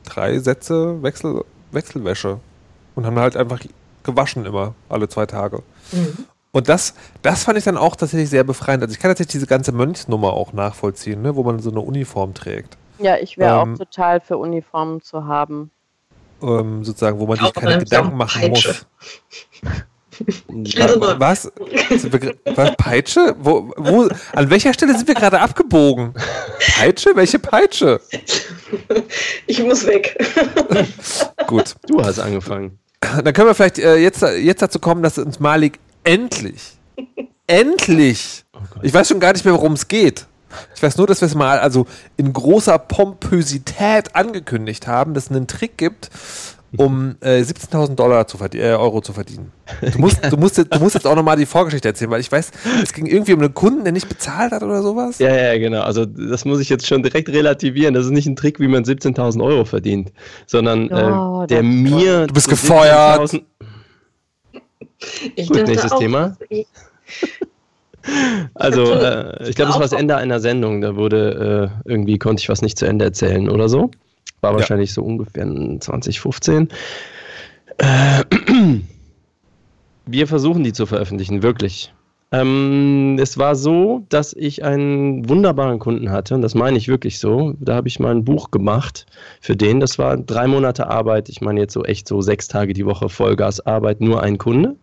[0.03, 2.39] drei Sätze Wechsel, Wechselwäsche
[2.95, 3.59] und haben halt einfach
[4.03, 5.63] gewaschen immer alle zwei Tage.
[5.91, 6.25] Mhm.
[6.51, 8.81] Und das, das fand ich dann auch tatsächlich sehr befreiend.
[8.81, 12.33] Also ich kann tatsächlich diese ganze Mönchsnummer auch nachvollziehen, ne, wo man so eine Uniform
[12.33, 12.77] trägt.
[12.99, 15.69] Ja, ich wäre Ähm, auch total für Uniformen zu haben.
[16.41, 18.85] Ähm, sozusagen, wo man sich keine Gedanken machen muss.
[20.19, 21.51] Wa- Was?
[22.55, 22.75] Was?
[22.77, 23.35] Peitsche?
[23.39, 26.13] Wo, wo, an welcher Stelle sind wir gerade abgebogen?
[26.77, 27.11] Peitsche?
[27.15, 27.99] Welche Peitsche?
[29.47, 30.17] ich muss weg.
[31.47, 31.75] Gut.
[31.87, 32.79] du hast angefangen.
[33.01, 36.77] Dann können wir vielleicht äh, jetzt, jetzt dazu kommen, dass uns Malik endlich,
[37.45, 40.25] endlich, Oh ich weiß schon gar nicht mehr, worum es geht.
[40.75, 45.31] Ich weiß nur, dass wir es mal also in großer Pompösität angekündigt haben, dass es
[45.31, 46.09] einen Trick gibt,
[46.77, 49.51] um äh, 17.000 Dollar zu äh, Euro zu verdienen.
[49.93, 52.31] Du musst, du, musst, jetzt- du musst jetzt auch nochmal die Vorgeschichte erzählen, weil ich
[52.31, 52.51] weiß,
[52.83, 55.19] es ging irgendwie um einen Kunden, der nicht bezahlt hat oder sowas.
[55.19, 55.81] Ja, ja, genau.
[55.81, 57.93] Also das muss ich jetzt schon direkt relativieren.
[57.93, 60.11] Das ist nicht ein Trick, wie man 17.000 Euro verdient,
[60.45, 62.27] sondern Oh, äh, der das- mir...
[62.27, 63.21] Du bist gefeuert.
[63.31, 63.41] 17.000
[65.35, 66.37] Ich Gut, nächstes auch, Thema.
[66.49, 66.67] ich-
[68.53, 70.79] Also, äh, ich glaube, es war das Ende einer Sendung.
[70.79, 73.91] Da wurde äh, irgendwie, konnte ich was nicht zu Ende erzählen oder so.
[74.41, 74.57] War Ja.
[74.57, 76.69] wahrscheinlich so ungefähr in 2015.
[77.77, 78.23] Äh,
[80.05, 81.93] wir versuchen die zu veröffentlichen, wirklich.
[82.31, 87.19] Ähm, es war so, dass ich einen wunderbaren Kunden hatte, und das meine ich wirklich
[87.19, 87.53] so.
[87.59, 89.05] Da habe ich mal ein Buch gemacht
[89.39, 89.79] für den.
[89.79, 91.29] Das war drei Monate Arbeit.
[91.29, 94.75] Ich meine jetzt so echt so sechs Tage die Woche Vollgasarbeit, nur ein Kunde.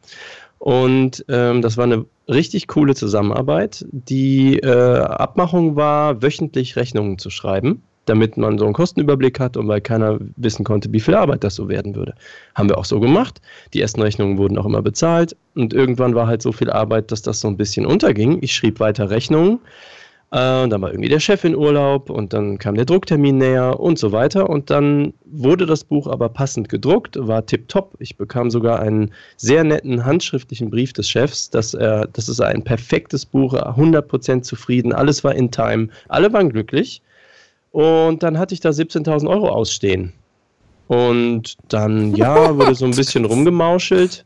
[0.59, 3.85] Und ähm, das war eine richtig coole Zusammenarbeit.
[3.91, 9.69] Die äh, Abmachung war, wöchentlich Rechnungen zu schreiben, damit man so einen Kostenüberblick hat und
[9.69, 12.15] weil keiner wissen konnte, wie viel Arbeit das so werden würde.
[12.55, 13.41] Haben wir auch so gemacht.
[13.73, 17.23] Die ersten Rechnungen wurden auch immer bezahlt und irgendwann war halt so viel Arbeit, dass
[17.23, 18.39] das so ein bisschen unterging.
[18.43, 19.61] Ich schrieb weiter Rechnungen.
[20.35, 24.01] Äh, dann war irgendwie der Chef in Urlaub und dann kam der Drucktermin näher und
[24.01, 24.51] so weiter.
[24.51, 27.95] Und dann wurde das Buch aber passend gedruckt, war tipptopp.
[28.01, 32.65] Ich bekam sogar einen sehr netten handschriftlichen Brief des Chefs, dass er, das ist ein
[32.65, 37.01] perfektes Buch, 100% zufrieden, alles war in time, alle waren glücklich.
[37.75, 40.13] Und dann hatte ich da 17.000 Euro ausstehen.
[40.87, 44.25] Und dann, ja, wurde so ein bisschen rumgemauschelt.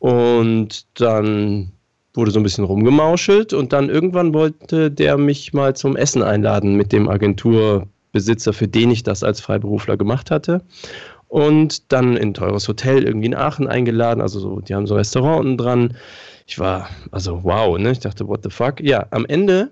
[0.00, 1.70] Und dann
[2.12, 6.74] wurde so ein bisschen rumgemauschelt und dann irgendwann wollte der mich mal zum Essen einladen
[6.74, 10.62] mit dem Agenturbesitzer, für den ich das als Freiberufler gemacht hatte.
[11.28, 14.20] Und dann in ein teures Hotel irgendwie in Aachen eingeladen.
[14.20, 15.96] Also so, die haben so Restaurants dran.
[16.48, 17.92] Ich war, also wow, ne?
[17.92, 18.80] Ich dachte, what the fuck?
[18.80, 19.70] Ja, am Ende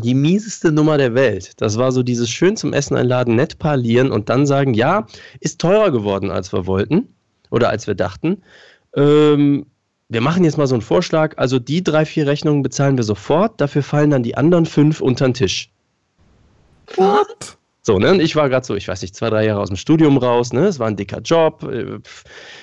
[0.00, 1.60] die mieseste Nummer der Welt.
[1.60, 5.06] Das war so dieses schön zum Essen einladen, nett parlieren und dann sagen, ja,
[5.40, 7.08] ist teurer geworden, als wir wollten
[7.50, 8.42] oder als wir dachten.
[8.94, 9.66] Ähm,
[10.08, 11.34] wir machen jetzt mal so einen Vorschlag.
[11.36, 13.60] Also die drei, vier Rechnungen bezahlen wir sofort.
[13.60, 15.70] Dafür fallen dann die anderen fünf unter den Tisch.
[16.96, 17.56] What?
[17.82, 18.10] So, ne?
[18.10, 20.52] Und ich war gerade so, ich weiß nicht, zwei, drei Jahre aus dem Studium raus,
[20.52, 20.66] ne?
[20.66, 21.62] Es war ein dicker Job.
[21.62, 22.00] Äh,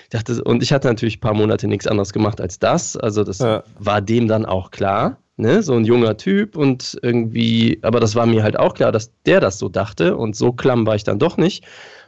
[0.10, 2.98] dachte, und ich hatte natürlich ein paar Monate nichts anderes gemacht als das.
[2.98, 3.64] Also, das ja.
[3.80, 5.18] war dem dann auch klar.
[5.38, 5.62] Ne?
[5.62, 9.40] So ein junger Typ und irgendwie, aber das war mir halt auch klar, dass der
[9.40, 11.64] das so dachte und so klamm war ich dann doch nicht.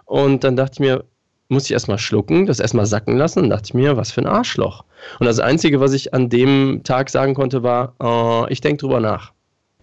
[0.06, 1.06] Und dann dachte ich mir,
[1.50, 4.28] muss ich erstmal schlucken, das erstmal sacken lassen und dachte ich mir, was für ein
[4.28, 4.84] Arschloch.
[5.20, 9.00] Und das Einzige, was ich an dem Tag sagen konnte, war, oh, ich denke drüber
[9.00, 9.32] nach.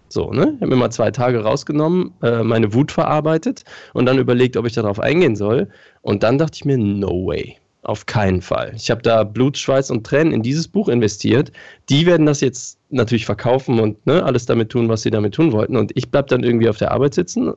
[0.09, 0.53] So, ne?
[0.57, 4.66] Ich habe mir mal zwei Tage rausgenommen, äh, meine Wut verarbeitet und dann überlegt, ob
[4.66, 5.68] ich darauf eingehen soll.
[6.03, 7.59] Und dann dachte ich mir, no way.
[7.87, 8.72] Auf keinen Fall.
[8.74, 11.53] Ich habe da Blut, Schweiß und Tränen in dieses Buch investiert.
[11.89, 15.53] Die werden das jetzt natürlich verkaufen und ne, alles damit tun, was sie damit tun
[15.53, 15.76] wollten.
[15.76, 17.55] Und ich bleibe dann irgendwie auf der Arbeit sitzen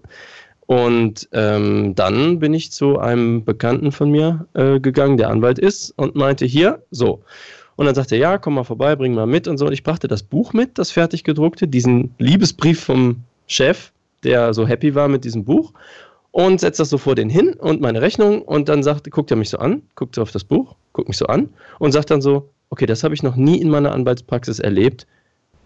[0.69, 5.95] und ähm, dann bin ich zu einem Bekannten von mir äh, gegangen, der Anwalt ist,
[5.97, 7.23] und meinte, hier, so.
[7.75, 9.65] Und dann sagte er, ja, komm mal vorbei, bring mal mit und so.
[9.65, 13.91] Und ich brachte das Buch mit, das fertig gedruckte, diesen Liebesbrief vom Chef,
[14.23, 15.73] der so happy war mit diesem Buch.
[16.31, 18.41] Und setzt das so vor den hin und meine Rechnung.
[18.41, 21.17] Und dann sagt, guckt er mich so an, guckt so auf das Buch, guckt mich
[21.17, 21.49] so an
[21.79, 25.07] und sagt dann so, okay, das habe ich noch nie in meiner Anwaltspraxis erlebt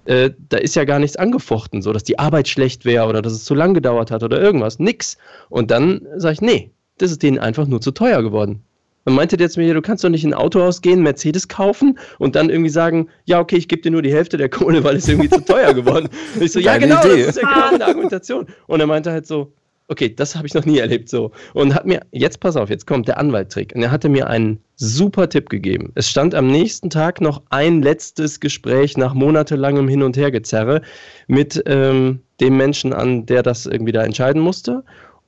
[0.05, 3.33] äh, da ist ja gar nichts angefochten, so dass die Arbeit schlecht wäre oder dass
[3.33, 4.79] es zu lang gedauert hat oder irgendwas.
[4.79, 5.17] Nix.
[5.49, 8.61] Und dann sage ich, nee, das ist denen einfach nur zu teuer geworden.
[9.05, 12.37] Man meinte jetzt mir, du kannst doch nicht in ein Autohaus gehen, Mercedes kaufen und
[12.37, 15.09] dann irgendwie sagen, ja, okay, ich gebe dir nur die Hälfte der Kohle, weil es
[15.09, 16.07] irgendwie zu teuer geworden.
[16.35, 17.25] Und ich so, ja, genau, Idee.
[17.25, 18.47] das ist ja genau eine Argumentation.
[18.67, 19.51] Und er meinte halt so,
[19.87, 21.31] okay, das habe ich noch nie erlebt so.
[21.53, 23.73] Und hat mir, jetzt pass auf, jetzt kommt der Anwalttrick.
[23.75, 25.91] Und er hatte mir einen super Tipp gegeben.
[25.95, 30.81] Es stand am nächsten Tag noch ein letztes Gespräch nach monatelangem Hin- und Hergezerre
[31.27, 34.83] mit ähm, dem Menschen an, der das irgendwie da entscheiden musste.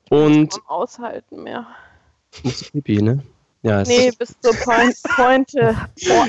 [0.09, 0.55] Und.
[0.67, 1.67] Aushalten mehr.
[2.43, 3.23] Musst du pipi, ne?
[3.65, 5.75] Ja, nee, bis zur Point, Pointe.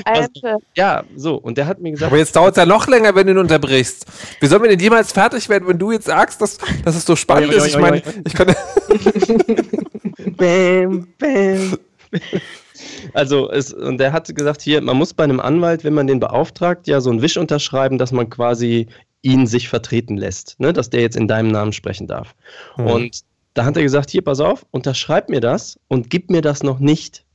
[0.05, 1.35] Also, ja, so.
[1.35, 2.11] Und der hat mir gesagt.
[2.11, 4.07] Aber jetzt dauert es ja noch länger, wenn du ihn unterbrichst.
[4.39, 7.15] Wie sollen wir denn jemals fertig werden, wenn du jetzt sagst, dass, dass es so
[7.15, 7.67] spannend ist?
[7.67, 8.47] Ich meine, ich kann.
[10.35, 11.77] bam, bam.
[13.13, 16.19] Also, es, und der hat gesagt, hier, man muss bei einem Anwalt, wenn man den
[16.19, 18.87] beauftragt, ja so einen Wisch unterschreiben, dass man quasi
[19.21, 20.73] ihn sich vertreten lässt, ne?
[20.73, 22.33] dass der jetzt in deinem Namen sprechen darf.
[22.77, 22.87] Mhm.
[22.87, 23.21] Und
[23.53, 26.79] da hat er gesagt, hier, pass auf, unterschreib mir das und gib mir das noch
[26.79, 27.26] nicht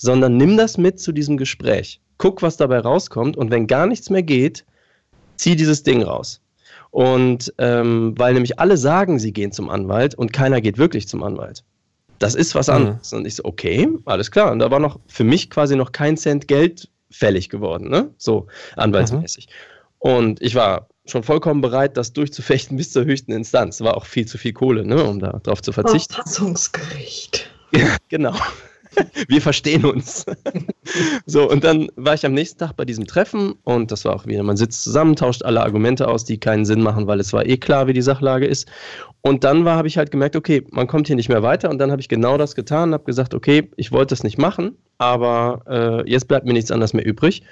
[0.00, 2.00] sondern nimm das mit zu diesem Gespräch.
[2.16, 4.64] Guck, was dabei rauskommt und wenn gar nichts mehr geht,
[5.36, 6.40] zieh dieses Ding raus.
[6.90, 11.22] Und ähm, weil nämlich alle sagen, sie gehen zum Anwalt und keiner geht wirklich zum
[11.22, 11.64] Anwalt.
[12.18, 12.74] Das ist was mhm.
[12.74, 13.12] anderes.
[13.12, 13.18] Mhm.
[13.18, 14.50] Und ich so, okay, alles klar.
[14.50, 18.10] Und da war noch für mich quasi noch kein Cent Geld fällig geworden, ne?
[18.16, 18.46] So
[18.76, 19.48] anwaltsmäßig.
[19.48, 20.10] Mhm.
[20.10, 23.82] Und ich war schon vollkommen bereit, das durchzufechten bis zur höchsten Instanz.
[23.82, 26.14] War auch viel zu viel Kohle, ne, um darauf zu verzichten.
[26.14, 27.50] Verfassungsgericht.
[27.72, 28.34] Ja, genau.
[29.28, 30.26] wir verstehen uns.
[31.26, 34.26] so, und dann war ich am nächsten Tag bei diesem Treffen und das war auch
[34.26, 37.46] wieder, man sitzt zusammen, tauscht alle Argumente aus, die keinen Sinn machen, weil es war
[37.46, 38.68] eh klar, wie die Sachlage ist.
[39.22, 41.90] Und dann habe ich halt gemerkt, okay, man kommt hier nicht mehr weiter und dann
[41.90, 46.10] habe ich genau das getan, habe gesagt, okay, ich wollte es nicht machen, aber äh,
[46.10, 47.42] jetzt bleibt mir nichts anderes mehr übrig.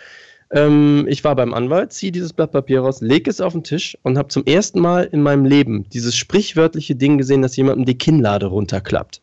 [0.51, 3.99] Ähm, ich war beim Anwalt, ziehe dieses Blatt Papier raus, lege es auf den Tisch
[4.03, 7.99] und habe zum ersten Mal in meinem Leben dieses sprichwörtliche Ding gesehen, dass jemandem die
[7.99, 9.21] Kinnlade runterklappt.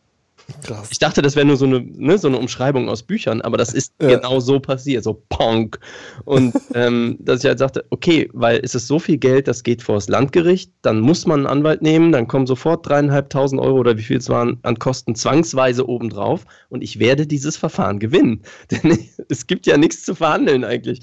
[0.62, 0.88] Krass.
[0.92, 3.74] Ich dachte, das wäre nur so eine, ne, so eine Umschreibung aus Büchern, aber das
[3.74, 4.16] ist ja.
[4.16, 5.80] genau so passiert, so Ponk.
[6.24, 9.82] Und ähm, dass ich halt sagte, okay, weil es ist so viel Geld, das geht
[9.82, 13.98] vor das Landgericht, dann muss man einen Anwalt nehmen, dann kommen sofort dreieinhalbtausend Euro oder
[13.98, 18.42] wie viel es waren an Kosten zwangsweise obendrauf und ich werde dieses Verfahren gewinnen.
[18.70, 21.00] Denn es gibt ja nichts zu verhandeln eigentlich.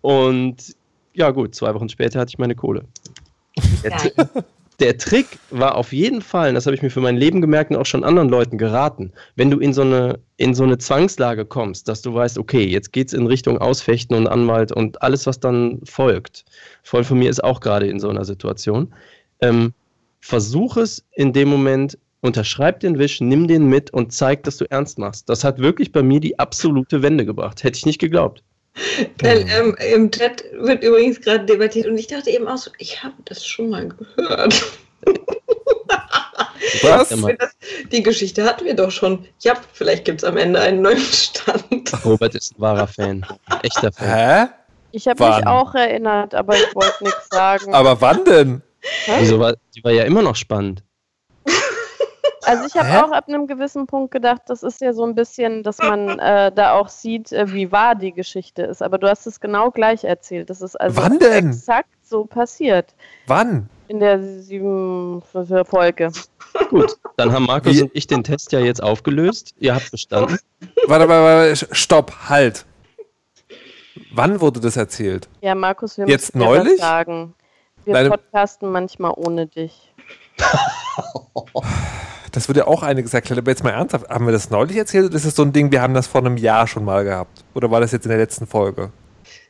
[0.00, 0.74] Und
[1.12, 2.84] ja, gut, zwei Wochen später hatte ich meine Kohle.
[3.82, 4.12] Jetzt,
[4.80, 7.76] der Trick war auf jeden Fall, das habe ich mir für mein Leben gemerkt und
[7.76, 11.88] auch schon anderen Leuten geraten, wenn du in so eine, in so eine Zwangslage kommst,
[11.88, 15.40] dass du weißt, okay, jetzt geht es in Richtung Ausfechten und Anwalt und alles, was
[15.40, 16.44] dann folgt.
[16.82, 18.92] Voll von mir ist auch gerade in so einer Situation.
[19.40, 19.72] ähm,
[20.20, 24.70] versuch es in dem Moment, unterschreib den Wisch, nimm den mit und zeig, dass du
[24.70, 25.28] ernst machst.
[25.28, 27.64] Das hat wirklich bei mir die absolute Wende gebracht.
[27.64, 28.42] Hätte ich nicht geglaubt.
[29.20, 33.02] Weil, ähm, Im Chat wird übrigens gerade debattiert und ich dachte eben auch so, ich
[33.02, 34.62] habe das schon mal gehört.
[36.82, 37.08] Was?
[37.08, 37.56] Das,
[37.90, 39.26] die Geschichte hatten wir doch schon.
[39.40, 42.04] Ja, vielleicht gibt es am Ende einen neuen Stand.
[42.04, 43.26] Robert ist ein wahrer Fan.
[43.62, 44.08] Echter Fan.
[44.08, 44.46] Hä?
[44.92, 47.74] Ich habe mich auch erinnert, aber ich wollte nichts sagen.
[47.74, 48.62] Aber wann denn?
[49.18, 50.82] Wieso war, die war ja immer noch spannend.
[52.50, 55.62] Also ich habe auch ab einem gewissen Punkt gedacht, das ist ja so ein bisschen,
[55.62, 58.82] dass man äh, da auch sieht, äh, wie wahr die Geschichte ist.
[58.82, 60.50] Aber du hast es genau gleich erzählt.
[60.50, 61.48] Das ist also Wann denn?
[61.50, 62.94] exakt so passiert.
[63.26, 63.68] Wann?
[63.88, 65.22] In der sieben
[65.64, 66.10] Folge.
[66.70, 67.82] Gut, dann haben Markus Wie?
[67.82, 69.54] und ich den Test ja jetzt aufgelöst.
[69.58, 70.38] Ihr habt bestanden.
[70.86, 72.64] Warte, warte, warte, stopp, halt.
[74.12, 75.28] Wann wurde das erzählt?
[75.40, 76.80] Ja, Markus, wir Jetzt müssen neulich?
[76.80, 77.34] sagen.
[77.84, 79.92] Wir Deine- podcasten manchmal ohne dich.
[82.32, 85.06] Das würde ja auch einiges erklären, aber jetzt mal ernsthaft, haben wir das neulich erzählt
[85.06, 87.44] oder ist das so ein Ding, wir haben das vor einem Jahr schon mal gehabt?
[87.54, 88.90] Oder war das jetzt in der letzten Folge?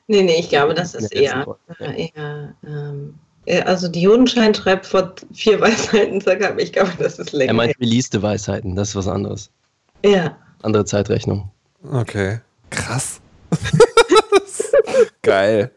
[0.07, 1.61] Nee, nee, ich glaube, das ist eher, Folge.
[1.95, 3.15] äh, eher ähm,
[3.47, 7.39] äh, also die Judenschein schreibt vor vier Weisheiten circa, aber ich glaube, das ist Er
[7.39, 7.53] länger.
[7.55, 9.51] meint released Weisheiten, das ist was anderes.
[10.05, 10.37] ja.
[10.63, 11.51] Andere Zeitrechnung.
[11.91, 12.41] Okay.
[12.69, 13.21] Krass.
[15.23, 15.71] Geil.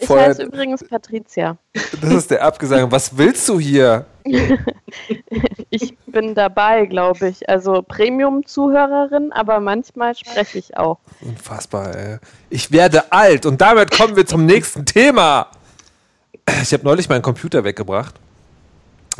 [0.00, 1.58] Ich heiße übrigens Patricia.
[2.00, 2.90] Das ist der Abgesang.
[2.90, 4.06] Was willst du hier?
[5.72, 7.48] Ich bin dabei, glaube ich.
[7.48, 10.98] Also Premium-Zuhörerin, aber manchmal spreche ich auch.
[11.20, 12.18] Unfassbar, ey.
[12.50, 15.46] Ich werde alt und damit kommen wir zum nächsten Thema.
[16.62, 18.16] Ich habe neulich meinen Computer weggebracht,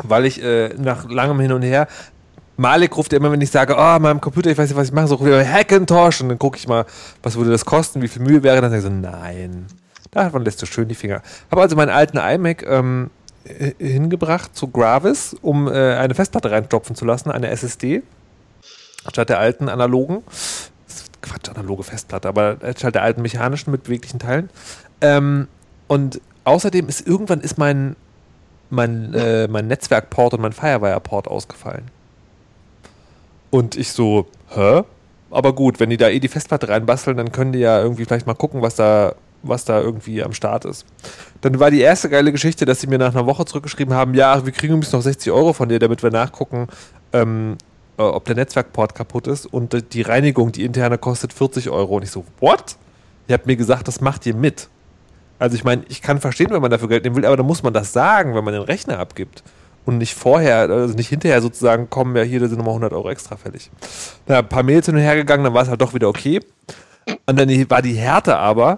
[0.03, 1.87] weil ich äh, nach langem Hin und Her.
[2.57, 5.07] Malik ruft immer, wenn ich sage, oh, meinem Computer, ich weiß nicht, was ich mache,
[5.07, 6.85] so ruft er Hackintosh und dann gucke ich mal,
[7.23, 9.67] was würde das kosten, wie viel Mühe wäre, dann sage ich so, nein.
[10.11, 11.21] Davon lässt du schön die Finger.
[11.49, 13.09] Habe also meinen alten iMac ähm,
[13.45, 18.03] äh, hingebracht zu Gravis, um äh, eine Festplatte reinstopfen zu lassen, eine SSD,
[19.09, 20.23] statt der alten analogen.
[21.21, 24.49] Quatsch, analoge Festplatte, aber statt der alten mechanischen mit beweglichen Teilen.
[25.01, 25.47] Ähm,
[25.87, 27.95] und außerdem ist irgendwann ist mein,
[28.69, 31.85] mein, äh, mein Netzwerkport und mein Firewire-Port ausgefallen.
[33.49, 34.83] Und ich so, hä?
[35.29, 38.27] Aber gut, wenn die da eh die Festplatte reinbasteln, dann können die ja irgendwie vielleicht
[38.27, 39.13] mal gucken, was da,
[39.43, 40.85] was da irgendwie am Start ist.
[41.41, 44.45] Dann war die erste geile Geschichte, dass sie mir nach einer Woche zurückgeschrieben haben, ja,
[44.45, 46.67] wir kriegen übrigens noch 60 Euro von dir, damit wir nachgucken,
[47.13, 47.57] ähm,
[47.97, 49.45] äh, ob der Netzwerkport kaputt ist.
[49.45, 51.97] Und die Reinigung, die interne, kostet 40 Euro.
[51.97, 52.75] Und ich so, what?
[53.27, 54.69] Ihr habt mir gesagt, das macht ihr mit.
[55.39, 57.63] Also ich meine, ich kann verstehen, wenn man dafür Geld nehmen will, aber dann muss
[57.63, 59.43] man das sagen, wenn man den Rechner abgibt.
[59.85, 63.09] Und nicht vorher, also nicht hinterher sozusagen kommen, ja, hier, da sind nochmal 100 Euro
[63.09, 63.71] extra fällig.
[64.27, 66.39] Da ein paar Mails hin und her gegangen, dann war es halt doch wieder okay.
[67.25, 68.77] Und dann war die Härte aber,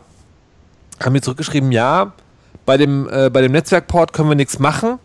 [0.99, 2.13] haben mir zurückgeschrieben, ja,
[2.65, 4.99] bei dem, äh, bei dem Netzwerkport können wir nichts machen.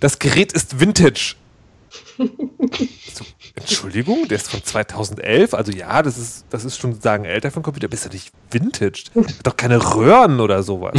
[0.00, 1.36] Das Gerät ist Vintage.
[3.14, 5.52] So, Entschuldigung, der ist von 2011.
[5.52, 7.88] Also ja, das ist, das ist schon sozusagen älter für einen Computer.
[7.88, 9.04] Bist du nicht Vintage?
[9.14, 10.94] Hat doch keine Röhren oder sowas.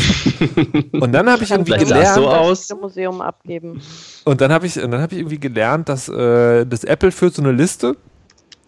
[0.91, 2.67] Und dann habe ich irgendwie Vielleicht gelernt, so aus.
[2.67, 3.81] Das Museum abgeben.
[4.25, 7.33] und dann habe ich, und dann habe ich irgendwie gelernt, dass äh, das Apple führt
[7.33, 7.97] so eine Liste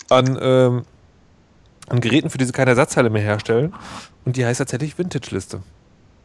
[0.10, 0.84] an, ähm,
[1.88, 3.74] an Geräten, für die sie keine Ersatzteile mehr herstellen.
[4.26, 5.62] Und die heißt tatsächlich Vintage-Liste.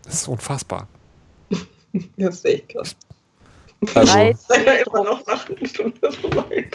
[0.05, 0.86] Das ist unfassbar.
[2.16, 2.94] Das sehe ich krass.
[3.96, 6.68] Also, immer noch nach einer Stunde vorbei.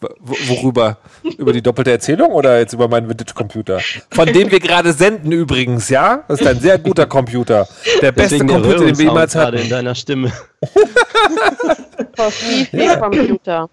[0.00, 0.96] wo- worüber?
[1.36, 3.80] Über die doppelte Erzählung oder jetzt über meinen Vintage-Computer?
[4.12, 6.24] Von dem wir gerade senden übrigens, ja?
[6.28, 7.68] Das ist ein sehr guter Computer.
[8.00, 9.64] Der beste Deswegen der Computer, den wir jemals gerade hatten.
[9.64, 10.32] in deiner Stimme.
[13.00, 13.68] Computer?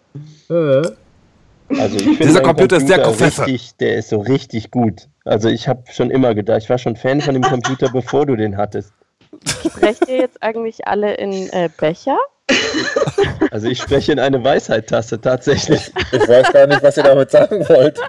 [1.69, 3.45] Also Dieser meinen Computer ist sehr Computer Konfesse.
[3.47, 5.07] richtig, der ist so richtig gut.
[5.25, 8.35] Also ich habe schon immer gedacht, ich war schon Fan von dem Computer, bevor du
[8.35, 8.93] den hattest.
[9.65, 12.17] Sprecht ihr jetzt eigentlich alle in äh, Becher?
[13.51, 15.91] Also ich spreche in eine Weisheit-Tasse tatsächlich.
[16.11, 17.99] Ich weiß gar nicht, was ihr damit sagen wollt.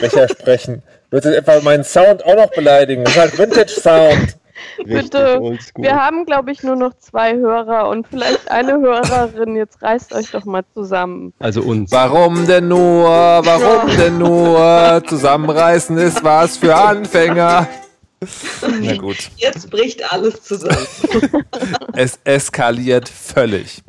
[0.00, 0.82] Becher sprechen.
[1.10, 3.04] Willst du etwa meinen Sound auch noch beleidigen?
[3.04, 4.36] Das ist halt Vintage-Sound.
[4.84, 5.40] Bitte.
[5.76, 9.56] Wir haben, glaube ich, nur noch zwei Hörer und vielleicht eine Hörerin.
[9.56, 11.32] Jetzt reißt euch doch mal zusammen.
[11.38, 11.92] Also uns.
[11.92, 13.04] Warum denn nur?
[13.06, 15.02] Warum denn nur?
[15.06, 17.68] Zusammenreißen ist was für Anfänger.
[18.80, 19.30] Na gut.
[19.36, 20.86] Jetzt bricht alles zusammen.
[21.94, 23.82] Es eskaliert völlig.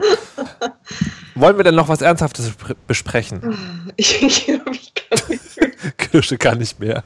[1.35, 3.57] Wollen wir denn noch was Ernsthaftes bespre- besprechen?
[3.95, 5.71] Ich, ich glaube, ich kann nicht mehr.
[5.97, 7.03] Kirsche kann nicht mehr.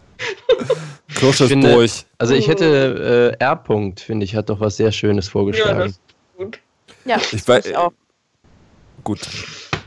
[1.16, 2.06] Kirsche ist finde- durch.
[2.18, 3.54] Also ich hätte äh, R.
[3.64, 5.80] -Punkt, finde ich, hat doch was sehr Schönes Ja, vorgeschlagen.
[5.80, 6.00] das ist
[6.38, 6.60] gut.
[7.06, 7.92] Ja, Ich weiß- ich auch.
[9.04, 9.22] Gut.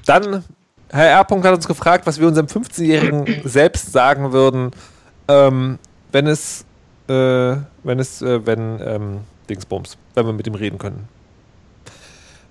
[0.06, 0.44] Dann,
[0.90, 1.18] Herr R.
[1.18, 4.70] hat uns gefragt, was wir unserem 15-Jährigen selbst sagen würden,
[5.26, 5.78] ähm,
[6.12, 6.64] wenn es,
[7.08, 7.12] äh,
[7.82, 9.20] wenn es, äh, wenn, ähm,
[9.50, 11.08] Dingsbums, wenn wir mit ihm reden können.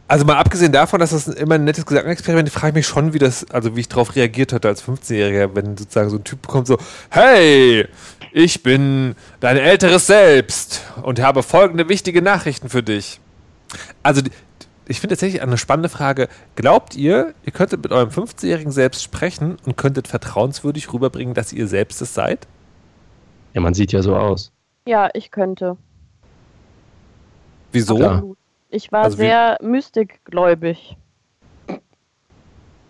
[0.08, 3.14] Also mal abgesehen davon, dass das immer ein nettes Gedankenexperiment ist, frage ich mich schon,
[3.14, 6.48] wie das, also wie ich darauf reagiert hätte als 15-Jähriger, wenn sozusagen so ein Typ
[6.48, 6.78] kommt so,
[7.10, 7.88] hey,
[8.32, 13.20] ich bin dein älteres Selbst und habe folgende wichtige Nachrichten für dich.
[14.02, 14.22] Also
[14.88, 16.30] ich finde tatsächlich eine spannende Frage.
[16.56, 21.68] Glaubt ihr, ihr könntet mit eurem 15-jährigen Selbst sprechen und könntet vertrauenswürdig rüberbringen, dass ihr
[21.68, 22.48] selbst es seid?
[23.54, 24.54] Ja, man sieht ja so aus.
[24.86, 25.76] Ja, ich könnte.
[27.74, 28.00] Wieso?
[28.00, 28.12] Ja.
[28.12, 28.38] Absolut.
[28.70, 30.98] Ich war Also sehr mystikgläubig.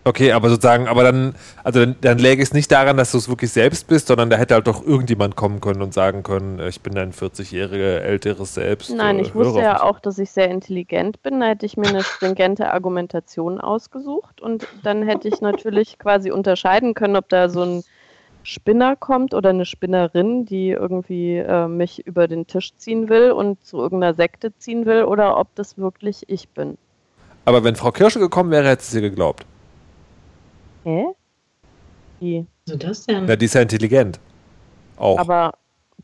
[0.08, 3.28] Okay, aber sozusagen, aber dann, also dann, dann läge es nicht daran, dass du es
[3.28, 6.70] wirklich selbst bist, sondern da hätte halt doch irgendjemand kommen können und sagen können, äh,
[6.70, 8.90] ich bin dein 40-jährige älteres Selbst.
[8.90, 11.40] Nein, äh, ich wusste ja auch, dass ich sehr intelligent bin.
[11.40, 16.94] Da hätte ich mir eine stringente Argumentation ausgesucht und dann hätte ich natürlich quasi unterscheiden
[16.94, 17.84] können, ob da so ein
[18.48, 23.62] Spinner kommt oder eine Spinnerin, die irgendwie äh, mich über den Tisch ziehen will und
[23.62, 26.78] zu irgendeiner Sekte ziehen will oder ob das wirklich ich bin.
[27.44, 29.44] Aber wenn Frau Kirsche gekommen wäre, hätte sie geglaubt.
[30.84, 31.08] Hä?
[32.20, 32.46] Wie?
[32.64, 33.26] Ist das denn?
[33.26, 34.18] Na, die ist ja intelligent.
[34.96, 35.18] Auch.
[35.18, 35.52] Aber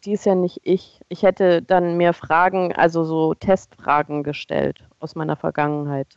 [0.04, 1.00] die ist ja nicht ich.
[1.08, 6.08] Ich hätte dann mehr Fragen, also so Testfragen gestellt aus meiner Vergangenheit.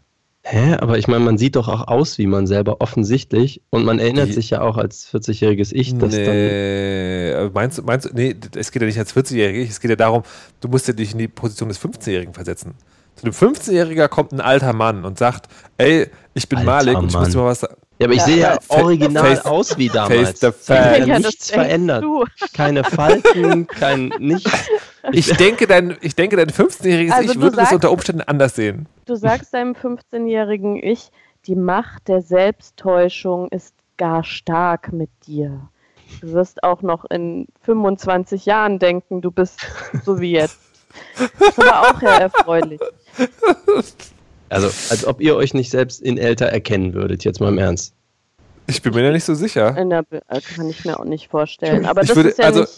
[0.50, 0.78] Hä?
[0.80, 4.30] Aber ich meine, man sieht doch auch aus wie man selber offensichtlich und man erinnert
[4.30, 6.22] Die- sich ja auch als 40-jähriges Ich, dass dann.
[6.24, 9.98] nee, äh, meinst du, meinst nee, es geht ja nicht als 40-Jährige, es geht ja
[9.98, 10.24] darum,
[10.62, 12.76] du musst ja dich in die Position des 15-Jährigen versetzen.
[13.18, 17.08] Zu dem 15-Jähriger kommt ein alter Mann und sagt, ey, ich bin Alter Malik und
[17.08, 17.44] ich muss dir Mann.
[17.46, 17.76] mal was sagen.
[18.00, 20.40] Ja, aber ich Ja, sehe ja original face- aus wie damals.
[20.40, 22.04] face the ist ja, das nichts verändert.
[22.04, 22.26] Du.
[22.54, 24.52] Keine Falten, kein nichts.
[25.12, 28.56] Ich denke, dein, ich denke, dein 15-jähriges Also Ich würde das sagst- unter Umständen anders
[28.56, 28.88] sehen.
[29.06, 31.10] Du sagst deinem 15-jährigen Ich,
[31.48, 35.70] die Macht der Selbsttäuschung ist gar stark mit dir.
[36.22, 39.60] Du wirst auch noch in 25 Jahren denken, du bist
[40.06, 40.60] so wie jetzt.
[41.18, 42.80] Das ist aber auch ja erfreulich.
[44.50, 47.94] Also, als ob ihr euch nicht selbst in älter erkennen würdet, jetzt mal im Ernst.
[48.68, 49.72] Ich bin mir ja nicht so sicher.
[49.74, 51.86] Be- äh, kann ich mir auch nicht vorstellen.
[51.86, 52.72] Aber Ich das würde- ist ja also- nicht.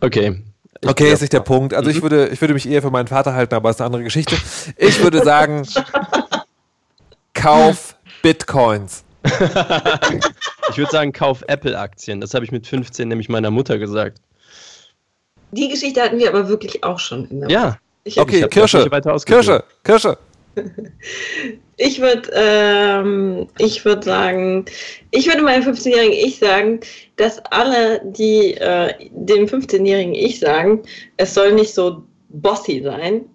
[0.00, 0.42] Okay.
[0.80, 1.72] Ich Okay, glaub- ist nicht der Punkt.
[1.72, 4.02] Also ich würde, ich würde mich eher für meinen Vater halten, aber ist eine andere
[4.02, 4.36] Geschichte.
[4.76, 5.66] Ich würde sagen,
[7.34, 9.04] kauf Bitcoins.
[10.70, 12.20] Ich würde sagen, kauf Apple-Aktien.
[12.22, 14.18] Das habe ich mit 15 nämlich meiner Mutter gesagt.
[15.52, 17.26] Die Geschichte hatten wir aber wirklich auch schon.
[17.28, 19.44] In der Ja, Ich, Okay, Ich Kirsche, nicht weiter ausgeführt.
[19.44, 20.18] Kirsche, Kirsche.
[21.76, 24.64] Ich würde ähm, ich würd sagen,
[25.10, 26.80] ich würde meinem 15-jährigen Ich sagen,
[27.16, 30.82] dass alle, die äh, dem 15-jährigen Ich sagen,
[31.16, 33.26] es soll nicht so bossy sein,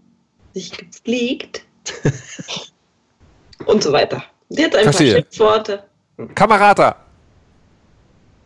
[0.54, 1.64] sich gepflegt
[3.66, 4.24] und so weiter.
[4.50, 5.14] Die hat ein Verstehe.
[5.14, 5.84] paar Schimpfworte.
[6.36, 6.96] Kamerata.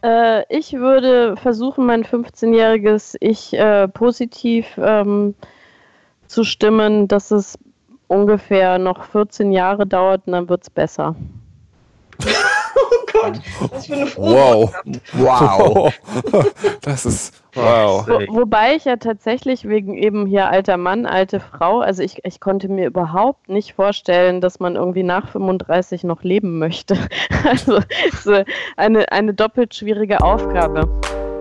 [0.04, 5.34] Äh, ich würde versuchen, mein 15-jähriges Ich äh, positiv ähm,
[6.28, 7.58] zu stimmen, dass es
[8.08, 11.16] ungefähr noch 14 Jahre dauert und dann wird es besser.
[12.76, 13.40] Oh Gott,
[13.72, 14.74] was für eine Wow.
[15.14, 15.94] Wow.
[16.82, 18.08] Das ist, wow.
[18.08, 22.40] Wo, wobei ich ja tatsächlich wegen eben hier alter Mann, alte Frau, also ich, ich
[22.40, 26.98] konnte mir überhaupt nicht vorstellen, dass man irgendwie nach 35 noch leben möchte.
[27.46, 27.82] Also
[28.24, 28.44] so
[28.78, 30.88] eine, eine doppelt schwierige Aufgabe.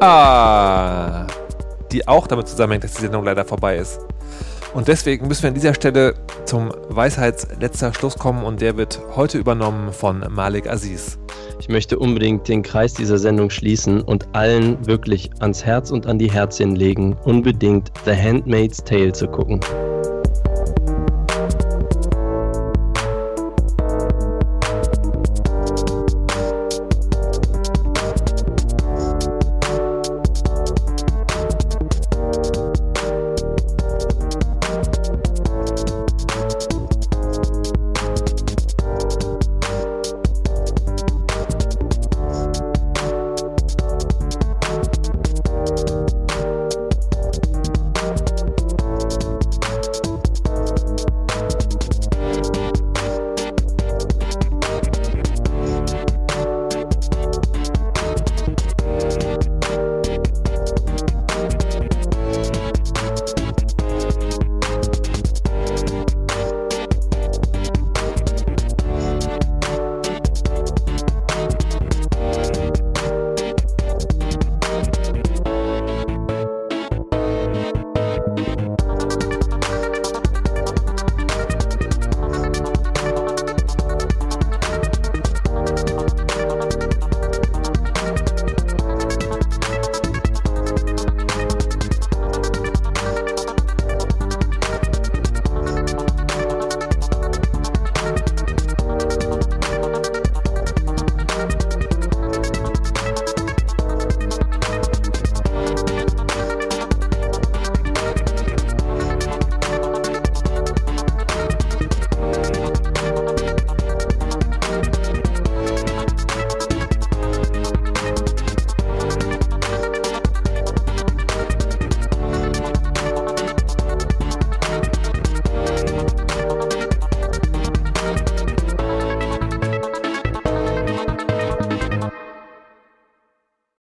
[0.00, 1.26] Ah,
[1.92, 4.00] die auch damit zusammenhängt, dass die Sendung leider vorbei ist.
[4.74, 6.14] Und deswegen müssen wir an dieser Stelle
[6.46, 11.18] zum Weisheitsletzter Schluss kommen und der wird heute übernommen von Malik Aziz.
[11.60, 16.18] Ich möchte unbedingt den Kreis dieser Sendung schließen und allen wirklich ans Herz und an
[16.18, 19.60] die Herzchen legen, unbedingt The Handmaid's Tale zu gucken.